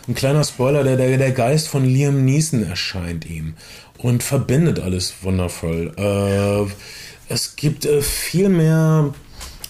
[0.09, 3.53] ein kleiner Spoiler, der, der, der Geist von Liam Neeson erscheint ihm
[3.99, 5.92] und verbindet alles wundervoll.
[5.99, 6.72] Äh,
[7.28, 9.12] es gibt äh, viel mehr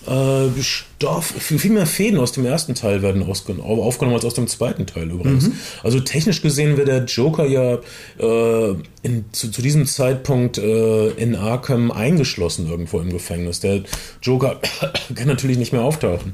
[0.09, 4.87] äh, Stoff, viel, mehr Fäden aus dem ersten Teil werden aufgenommen als aus dem zweiten
[4.87, 5.49] Teil übrigens.
[5.49, 5.53] Mhm.
[5.83, 7.79] Also technisch gesehen wird der Joker ja
[8.19, 13.61] äh, in, zu, zu, diesem Zeitpunkt äh, in Arkham eingeschlossen irgendwo im Gefängnis.
[13.61, 13.83] Der
[14.23, 14.61] Joker
[15.15, 16.33] kann natürlich nicht mehr auftauchen.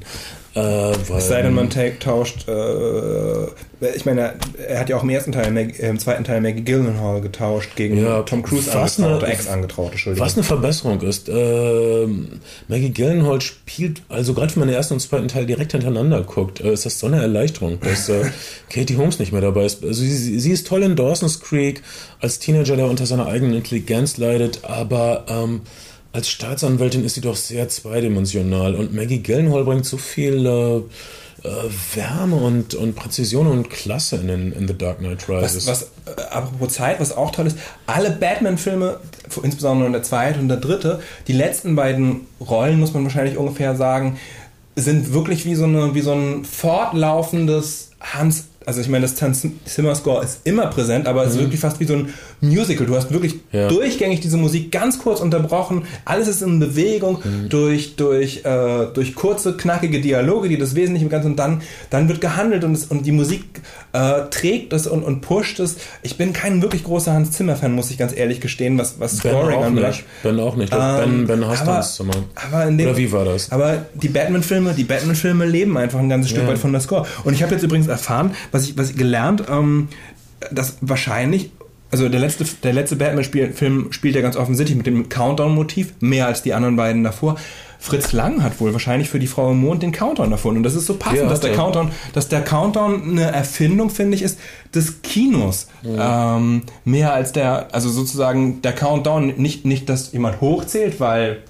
[0.55, 3.45] Äh, weil, es sei denn, man tauscht, äh,
[3.93, 4.35] ich meine,
[4.65, 8.21] er hat ja auch im ersten Teil, im zweiten Teil Maggie Gyllenhaal getauscht gegen ja,
[8.23, 11.27] Tom Cruise was angetraute, Ex-angetraute, Was eine Verbesserung ist.
[11.27, 12.07] Äh,
[12.69, 16.61] Maggie Gyllenhaal spielt, also gerade wenn man den ersten und zweiten Teil direkt hintereinander guckt,
[16.61, 18.23] äh, ist das so eine Erleichterung, dass äh,
[18.69, 19.83] Katie Holmes nicht mehr dabei ist.
[19.83, 21.83] Also sie, sie, ist toll in Dawson's Creek
[22.21, 25.61] als Teenager, der unter seiner eigenen Intelligenz leidet, aber ähm,
[26.15, 30.77] als Staatsanwältin ist sie doch sehr zweidimensional und Maggie Gyllenhaal bringt so viel äh,
[31.45, 31.51] äh,
[31.93, 35.67] Wärme und, und Präzision und Klasse in, den, in The Dark Knight Rises.
[35.67, 39.01] Was, was äh, apropos Zeit, was auch toll ist, alle Batman-Filme,
[39.43, 44.17] insbesondere der zweite und der dritte, die letzten beiden Rollen, muss man wahrscheinlich ungefähr sagen,
[44.77, 49.47] sind wirklich wie so, eine, wie so ein fortlaufendes Hans also ich meine, das Hans
[49.65, 51.27] Zimmer Score ist immer präsent, aber mhm.
[51.27, 51.45] es ist mhm.
[51.45, 52.85] wirklich fast wie so ein Musical.
[52.85, 53.67] Du hast wirklich ja.
[53.67, 55.83] durchgängig diese Musik ganz kurz unterbrochen.
[56.05, 57.49] Alles ist in Bewegung mhm.
[57.49, 62.07] durch, durch, äh, durch kurze, knackige Dialoge, die das Wesentliche im Ganzen und dann, dann
[62.07, 63.43] wird gehandelt und, es, und die Musik
[63.93, 65.77] äh, trägt es und, und pusht es.
[66.01, 69.63] Ich bin kein wirklich großer Hans Zimmer-Fan, muss ich ganz ehrlich gestehen, was, was Scoring
[69.63, 70.03] anbelangt.
[70.23, 70.73] Ben auch nicht.
[70.73, 72.13] Ähm, ben, ben hasst aber, Hans Zimmer.
[72.35, 73.51] Aber in dem, Oder wie war das?
[73.51, 76.49] Aber die Batman-Filme, die Batman-Filme leben einfach ein ganzes Stück ja.
[76.49, 77.05] weit von der Score.
[77.23, 79.87] Und ich habe jetzt übrigens erfahren, was ich, was ich gelernt, ähm,
[80.51, 81.51] dass wahrscheinlich
[81.91, 86.43] also der letzte, der letzte Batman-Film spielt ja ganz offensichtlich mit dem Countdown-Motiv, mehr als
[86.43, 87.37] die anderen beiden davor.
[87.79, 90.57] Fritz Lang hat wohl wahrscheinlich für die Frau im Mond den Countdown erfunden.
[90.57, 94.15] Und das ist so passend, ja, dass der Countdown, dass der Countdown eine Erfindung, finde
[94.15, 94.39] ich, ist
[94.73, 95.67] des Kinos.
[95.83, 96.37] Ja.
[96.37, 101.43] Ähm, mehr als der, also sozusagen der Countdown, nicht, nicht, dass jemand hochzählt, weil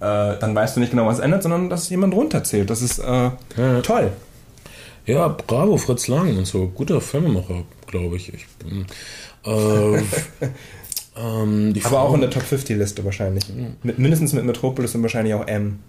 [0.00, 2.68] äh, dann weißt du nicht genau, was ändert, sondern dass jemand runterzählt.
[2.68, 3.30] Das ist äh,
[3.82, 4.12] toll.
[5.06, 6.68] Ja, bravo, Fritz Lang und so.
[6.68, 8.34] Guter Filmemacher, glaube ich.
[8.34, 8.46] ich
[9.44, 9.50] äh,
[11.16, 13.44] ähm, Aber Frau, auch in der Top 50 Liste wahrscheinlich.
[13.82, 15.80] Mit, mindestens mit Metropolis und wahrscheinlich auch M.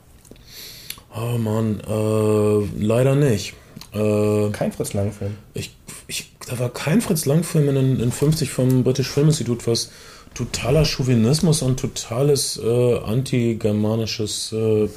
[1.16, 3.54] Oh Mann, äh, leider nicht.
[3.94, 5.36] Äh, kein Fritz Lang-Film.
[5.54, 5.76] Ich,
[6.08, 9.92] ich, da war kein Fritz Lang-Film in, in 50 vom British Film Institute, was
[10.34, 14.88] totaler Chauvinismus und totales äh, anti-germanisches äh,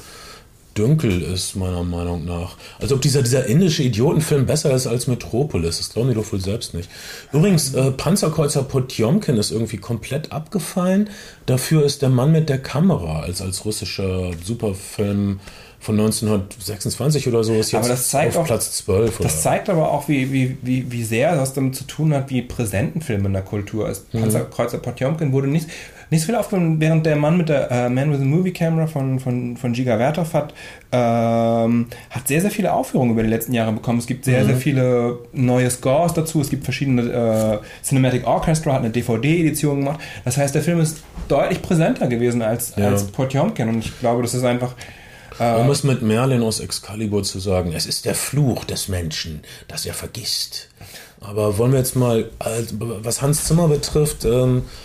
[0.77, 2.57] Dünkel ist, meiner Meinung nach.
[2.79, 5.77] Als ob dieser, dieser indische Idiotenfilm besser ist als Metropolis.
[5.77, 6.89] Das glauben die doch wohl selbst nicht.
[7.31, 11.09] Übrigens, äh, Panzerkreuzer Potjomkin ist irgendwie komplett abgefallen.
[11.45, 15.39] Dafür ist der Mann mit der Kamera als, als russischer Superfilm
[15.79, 19.19] von 1926 oder so ist jetzt das zeigt auf auch, Platz 12.
[19.19, 22.41] Das zeigt aber auch, wie, wie, wie, wie sehr das damit zu tun hat, wie
[22.41, 24.11] präsent ein Film in der Kultur ist.
[24.11, 24.21] Mhm.
[24.21, 25.67] Panzerkreuzer Potjomkin wurde nicht,
[26.09, 28.87] nicht so viel aufgenommen, während der Mann mit der uh, Man with a Movie Camera
[28.87, 30.53] von, von, von Giga Vertov hat,
[30.91, 33.99] ähm, hat sehr, sehr viele Aufführungen über die letzten Jahre bekommen.
[33.99, 34.47] Es gibt sehr, mhm.
[34.47, 36.41] sehr viele neue Scores dazu.
[36.41, 39.99] Es gibt verschiedene äh, Cinematic Orchestra, hat eine DVD-Edition gemacht.
[40.23, 42.89] Das heißt, der Film ist deutlich präsenter gewesen als, ja.
[42.89, 44.75] als Potjomkin und ich glaube, das ist einfach
[45.39, 49.41] äh, um es mit Merlin aus Excalibur zu sagen, es ist der Fluch des Menschen,
[49.67, 50.69] dass er vergisst.
[51.19, 54.84] Aber wollen wir jetzt mal, was Hans Zimmer betrifft, ähm, äh,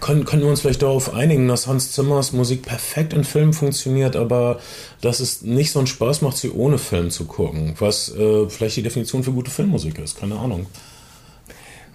[0.00, 4.16] können, können wir uns vielleicht darauf einigen, dass Hans Zimmers Musik perfekt in Filmen funktioniert,
[4.16, 4.58] aber
[5.00, 8.76] dass es nicht so einen Spaß macht, sie ohne Film zu gucken, was äh, vielleicht
[8.76, 10.66] die Definition für gute Filmmusik ist, keine Ahnung.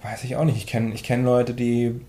[0.02, 0.56] Weiß ich auch nicht.
[0.56, 2.00] Ich kenne ich kenn Leute, die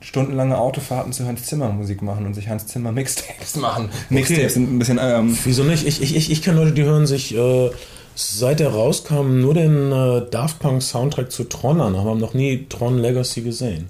[0.00, 3.90] stundenlange Autofahrten zu Hans Zimmer Musik machen und sich Hans Zimmer Mixtapes machen.
[4.08, 4.98] Mixtapes sind ein bisschen.
[5.00, 5.86] Ähm Wieso nicht?
[5.86, 7.70] Ich, ich, ich kenne Leute, die hören sich äh,
[8.14, 12.34] seit er rauskam nur den äh, Daft Punk Soundtrack zu Tron an, aber haben noch
[12.34, 13.88] nie Tron Legacy gesehen.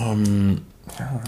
[0.00, 0.62] Ähm,
[0.98, 1.22] ja,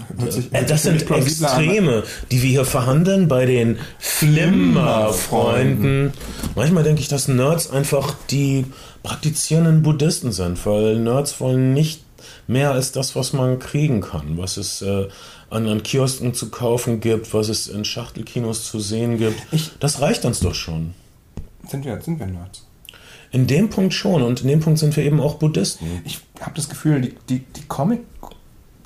[0.51, 2.03] äh, das sind Extreme, an.
[2.31, 6.13] die wir hier verhandeln bei den Flimmer-Freunden.
[6.55, 8.65] Manchmal denke ich, dass Nerds einfach die
[9.03, 12.01] praktizierenden Buddhisten sind, weil Nerds wollen nicht
[12.47, 15.07] mehr als das, was man kriegen kann, was es äh,
[15.49, 19.41] an, an Kiosken zu kaufen gibt, was es in Schachtelkinos zu sehen gibt.
[19.51, 20.93] Ich, das reicht uns doch schon.
[21.67, 22.67] Sind wir, sind wir Nerds?
[23.31, 26.01] In dem Punkt schon und in dem Punkt sind wir eben auch Buddhisten.
[26.05, 28.01] Ich habe das Gefühl, die, die, die Comic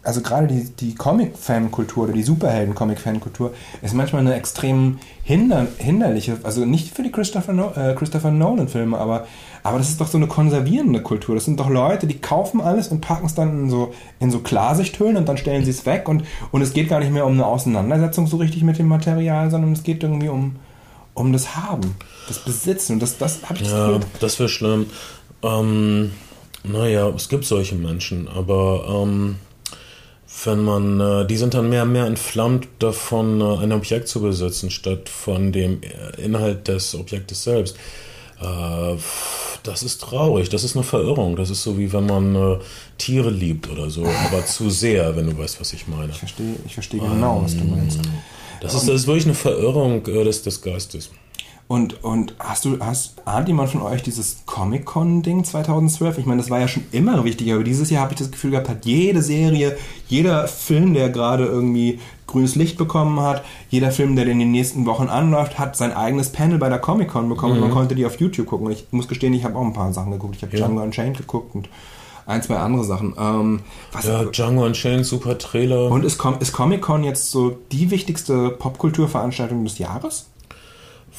[0.07, 6.63] also gerade die, die Comic-Fan-Kultur oder die Superhelden-Comic-Fan-Kultur ist manchmal eine extrem hinder, hinderliche, also
[6.63, 9.27] nicht für die Christopher, no äh, Christopher Nolan-Filme, aber,
[9.63, 11.35] aber das ist doch so eine konservierende Kultur.
[11.35, 14.39] Das sind doch Leute, die kaufen alles und packen es dann in so, in so
[14.39, 17.33] Klarsichthüllen und dann stellen sie es weg und, und es geht gar nicht mehr um
[17.33, 20.55] eine Auseinandersetzung so richtig mit dem Material, sondern es geht irgendwie um,
[21.15, 21.95] um das Haben,
[22.29, 24.85] das Besitzen und das, das habe ich Ja, das, das wäre schlimm.
[25.43, 26.11] Ähm,
[26.63, 29.35] naja, es gibt solche Menschen, aber ähm,
[30.43, 34.21] wenn man, äh, die sind dann mehr und mehr entflammt davon, äh, ein Objekt zu
[34.21, 37.75] besitzen, statt von dem äh, Inhalt des Objektes selbst.
[39.63, 41.35] das ist traurig, das ist eine Verirrung.
[41.35, 42.59] Das ist so wie wenn man
[42.99, 46.11] Tiere liebt oder so, aber zu sehr, wenn du weißt, was ich meine.
[46.11, 47.99] Ich verstehe, ich verstehe genau, was du meinst.
[48.61, 51.09] Das ist, das ist wirklich eine Verirrung des, des Geistes.
[51.67, 56.17] Und, und hast du, hast, ahnt jemand von euch dieses Comic-Con-Ding 2012?
[56.17, 58.51] Ich meine, das war ja schon immer wichtig, aber dieses Jahr habe ich das Gefühl
[58.51, 64.15] gehabt, hat jede Serie, jeder Film, der gerade irgendwie grünes Licht bekommen hat, jeder Film,
[64.15, 67.63] der in den nächsten Wochen anläuft, hat sein eigenes Panel bei der Comic-Con bekommen mhm.
[67.63, 68.67] und man konnte die auf YouTube gucken.
[68.67, 70.35] Und ich muss gestehen, ich habe auch ein paar Sachen geguckt.
[70.37, 70.65] Ich habe ja.
[70.65, 71.67] Django Unchained geguckt und
[72.25, 73.13] ein, zwei andere Sachen.
[73.17, 73.61] Ähm,
[74.03, 75.89] ja, Django Unchained, super Trailer.
[75.89, 80.27] Und ist, ist Comic-Con jetzt so die wichtigste Popkulturveranstaltung des Jahres?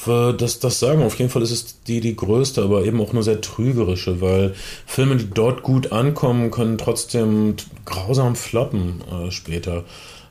[0.07, 1.03] Das, das sagen.
[1.03, 4.55] Auf jeden Fall ist es die, die größte, aber eben auch nur sehr trügerische, weil
[4.87, 9.85] Filme, die dort gut ankommen, können trotzdem grausam floppen äh, später.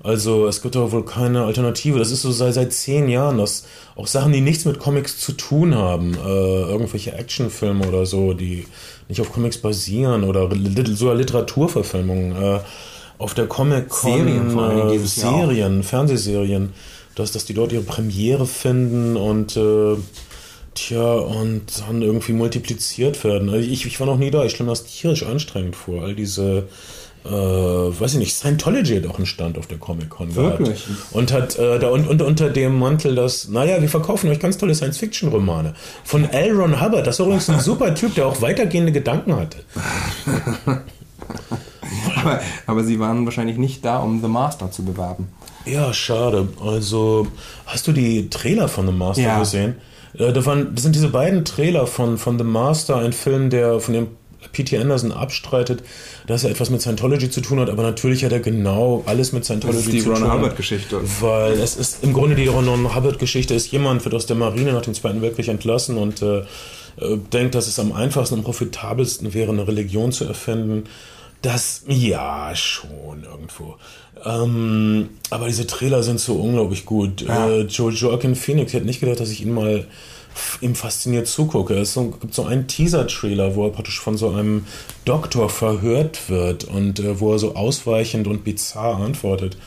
[0.03, 1.99] Also es gibt aber wohl keine Alternative.
[1.99, 3.65] Das ist so seit, seit zehn Jahren, dass
[3.95, 8.65] auch Sachen, die nichts mit Comics zu tun haben, äh, irgendwelche Actionfilme oder so, die
[9.09, 10.49] nicht auf Comics basieren oder
[10.95, 12.59] sogar Literaturverfilmungen, äh,
[13.17, 16.73] auf der Comic-Con Serien, äh, Serien Fernsehserien
[17.19, 19.95] dass, dass die dort ihre Premiere finden und äh,
[20.75, 23.49] tja, und dann irgendwie multipliziert werden.
[23.49, 26.15] Also ich, ich war noch nie da, ich stelle mir das tierisch anstrengend vor, all
[26.15, 26.67] diese
[27.25, 30.85] äh, weiß ich nicht, Scientology hat auch einen Stand auf der Comic-Con Wirklich?
[30.85, 31.11] Gehabt.
[31.11, 34.57] Und hat äh, da und, und unter dem Mantel das, naja, wir verkaufen euch ganz
[34.57, 35.73] tolle Science-Fiction-Romane.
[36.05, 36.53] Von L.
[36.53, 39.57] Ron Hubbard, das ist übrigens ein super Typ, der auch weitergehende Gedanken hatte.
[42.15, 45.27] aber, aber sie waren wahrscheinlich nicht da, um The Master zu bewerben.
[45.71, 46.47] Ja, schade.
[46.63, 47.27] Also,
[47.65, 49.39] hast du die Trailer von The Master ja.
[49.39, 49.75] gesehen?
[50.17, 53.79] Äh, da waren, das sind diese beiden Trailer von, von The Master, ein Film, der
[53.79, 54.07] von dem
[54.51, 54.77] P.T.
[54.77, 55.83] Anderson abstreitet,
[56.27, 59.45] dass er etwas mit Scientology zu tun hat, aber natürlich hat er genau alles mit
[59.45, 59.97] Scientology zu tun.
[59.97, 61.01] Das ist die Ron Hubbard-Geschichte.
[61.21, 64.81] Weil es ist im Grunde die Ron Hubbard-Geschichte ist, jemand wird aus der Marine nach
[64.81, 69.51] dem Zweiten Weltkrieg entlassen und äh, äh, denkt, dass es am einfachsten und profitabelsten wäre,
[69.51, 70.85] eine Religion zu erfinden.
[71.41, 73.75] Das, ja, schon irgendwo.
[74.25, 77.21] Ähm, aber diese Trailer sind so unglaublich gut.
[77.21, 77.49] Ja.
[77.49, 79.85] Äh, Joaquin Phoenix, ich hätte nicht gedacht, dass ich ihn mal
[80.61, 81.73] ihm fasziniert zugucke.
[81.75, 84.65] Es so, gibt so einen Teaser-Trailer, wo er praktisch von so einem
[85.05, 89.57] Doktor verhört wird und äh, wo er so ausweichend und bizarr antwortet.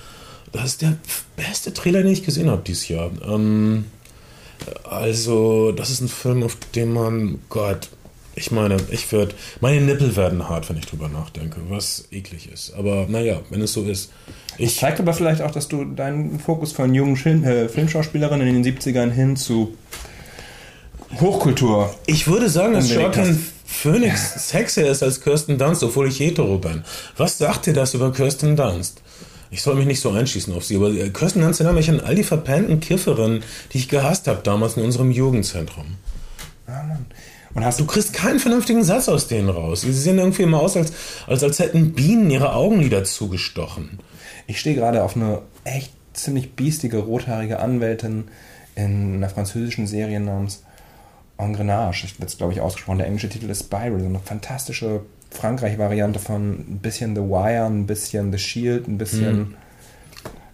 [0.53, 0.97] Das ist der
[1.37, 3.11] beste Trailer, den ich gesehen habe dieses Jahr.
[3.27, 3.85] Ähm,
[4.85, 7.89] also, das ist ein Film, auf dem man, Gott,
[8.41, 12.73] ich meine, ich würde, meine Nippel werden hart, wenn ich drüber nachdenke, was eklig ist.
[12.75, 14.11] Aber naja, wenn es so ist.
[14.57, 18.49] Ich das zeigt aber vielleicht auch, dass du deinen Fokus von jungen Film, äh, Filmschauspielerinnen
[18.49, 19.77] in den 70ern hin zu
[21.21, 21.95] Hochkultur.
[22.07, 26.83] Ich würde sagen, dass Joaquin Phoenix sexier ist als Kirsten Dunst, obwohl ich hetero bin.
[27.19, 29.03] Was sagt dir das über Kirsten Dunst?
[29.51, 32.01] Ich soll mich nicht so einschießen auf sie, aber äh, Kirsten Dunst erinnert mich an
[32.01, 35.97] all die verpennten Kifferinnen, die ich gehasst habe damals in unserem Jugendzentrum.
[36.67, 37.07] Ja, Mann.
[37.55, 39.81] Und hast du kriegst keinen vernünftigen Satz aus denen raus.
[39.81, 40.93] Sie sehen irgendwie immer aus, als,
[41.27, 43.99] als, als hätten Bienen ihre Augenlider zugestochen.
[44.47, 48.25] Ich stehe gerade auf eine echt ziemlich biestige, rothaarige Anwältin
[48.77, 50.63] in einer französischen Serie namens
[51.39, 52.03] Engrenage.
[52.03, 52.99] Das wird, glaube ich, ausgesprochen.
[52.99, 53.99] Der englische Titel ist Spiral.
[53.99, 59.37] So eine fantastische Frankreich-Variante von ein bisschen The Wire, ein bisschen The Shield, ein bisschen.
[59.37, 59.55] Hm.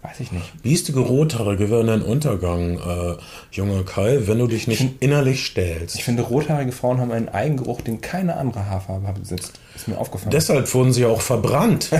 [0.09, 0.63] Weiß ich nicht.
[0.63, 3.17] Biestige Rothaarige werden ein Untergang, äh,
[3.51, 5.97] junger Kai, wenn du dich nicht find, innerlich stellst.
[5.97, 9.59] Ich finde, rothaarige Frauen haben einen Eigengeruch, den keine andere Haarfarbe besitzt.
[9.75, 10.31] Ist mir aufgefallen.
[10.31, 11.91] Deshalb wurden sie auch verbrannt.
[11.91, 11.99] Ja,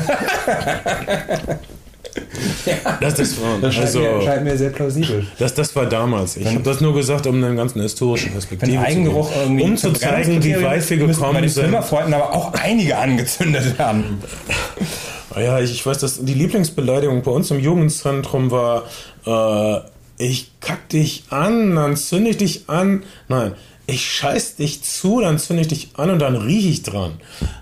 [3.01, 5.27] das, das, war, das scheint, also, mir, scheint, mir, sehr plausibel.
[5.39, 6.37] Das, das war damals.
[6.37, 9.61] Ich habe das nur gesagt, um einen ganzen historischen Perspektive Eigengeruch zu geben.
[9.63, 11.65] Um zu zeigen, wie weit wir gekommen sind.
[11.65, 14.23] Filmerfreuden aber auch einige angezündet haben.
[15.37, 18.85] Ah ja, ich, ich weiß, dass die Lieblingsbeleidigung bei uns im Jugendzentrum war,
[19.27, 19.81] äh,
[20.17, 23.03] ich kack dich an, dann zünde ich dich an.
[23.29, 23.53] Nein,
[23.87, 27.21] ich scheiß dich zu, dann zünde ich dich an und dann rieche ich dran.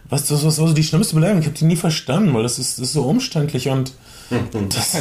[0.08, 1.40] Was, das, was war so die schlimmste Beleidigung?
[1.40, 3.92] Ich habe die nie verstanden, weil das ist, das ist so umständlich und
[4.70, 4.96] das,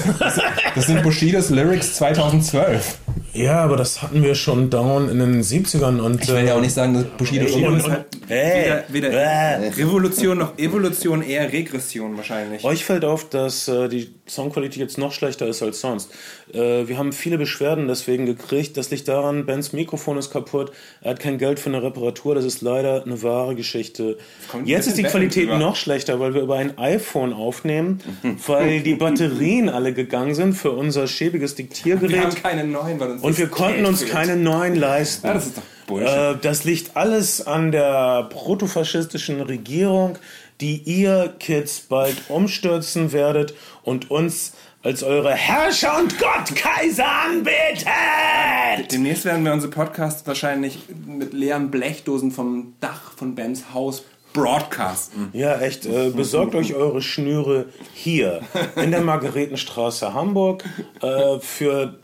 [0.76, 2.98] das, sind Bushidos Lyrics 2012.
[3.34, 6.24] Ja, aber das hatten wir schon down in den 70ern und.
[6.24, 10.38] Ich will ja auch nicht sagen, dass Bushido äh, und, und, halt weder, weder Revolution
[10.38, 12.64] noch Evolution, eher Regression wahrscheinlich.
[12.64, 16.10] Euch fällt auf, dass äh, die Soundqualität jetzt noch schlechter ist als sonst.
[16.54, 18.78] Äh, wir haben viele Beschwerden deswegen gekriegt.
[18.78, 20.72] Das liegt daran, Bens Mikrofon ist kaputt.
[21.02, 22.34] Er hat kein Geld für eine Reparatur.
[22.34, 24.18] Das ist leider eine wahre Geschichte.
[24.64, 28.02] Jetzt ist die Qualität noch schlechter, weil wir über ein iPhone aufnehmen,
[28.48, 32.12] weil die Batterien alle gegangen sind für unser schäbiges Diktiergerät.
[32.12, 35.28] Wir haben keine neuen, weil uns Und wir konnten uns keine neuen leisten.
[35.28, 36.08] Ja, das ist doch Bullshit.
[36.08, 40.18] Äh, das liegt alles an der protofaschistischen Regierung,
[40.62, 48.92] die ihr Kids bald umstürzen werdet und uns als eure Herrscher und Gottkaiser anbetet!
[48.92, 55.30] Demnächst werden wir unsere Podcasts wahrscheinlich mit leeren Blechdosen vom Dach von Bens Haus broadcasten.
[55.32, 55.86] Ja, echt.
[55.86, 58.42] Äh, besorgt euch eure Schnüre hier
[58.76, 60.66] in der Margaretenstraße Hamburg
[61.02, 62.00] äh, für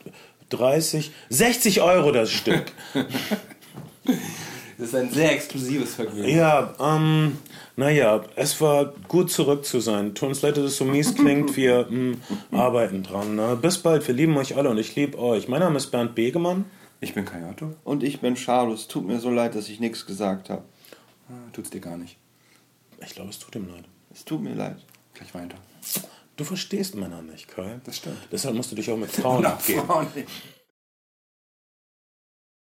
[0.49, 2.71] 30, 60 Euro das Stück.
[4.79, 6.29] Das ist ein sehr exklusives Vergnügen.
[6.29, 7.37] Ja, ähm,
[7.75, 10.15] naja, es war gut zurück zu sein.
[10.15, 11.57] Tut uns leid, dass es so mies klingt.
[11.57, 11.89] Wir mh,
[12.49, 13.35] hm, arbeiten dran.
[13.35, 13.57] Ne?
[13.61, 15.49] Bis bald, wir lieben euch alle und ich liebe euch.
[15.49, 16.63] Mein Name ist Bernd Begemann.
[17.01, 17.75] Ich bin Kayato.
[17.83, 18.87] Und ich bin Charles.
[18.87, 20.63] Tut mir so leid, dass ich nichts gesagt habe.
[21.27, 22.15] Ah, tut's dir gar nicht.
[23.05, 23.83] Ich glaube, es tut ihm leid.
[24.13, 24.77] Es tut mir leid.
[25.13, 25.57] Gleich weiter.
[26.37, 27.81] Du verstehst Männer nicht, Kai.
[27.83, 28.29] Das stimmt.
[28.31, 29.85] Deshalb musst du dich auch mit Frauen abgeben.
[29.85, 30.29] Frauen nicht.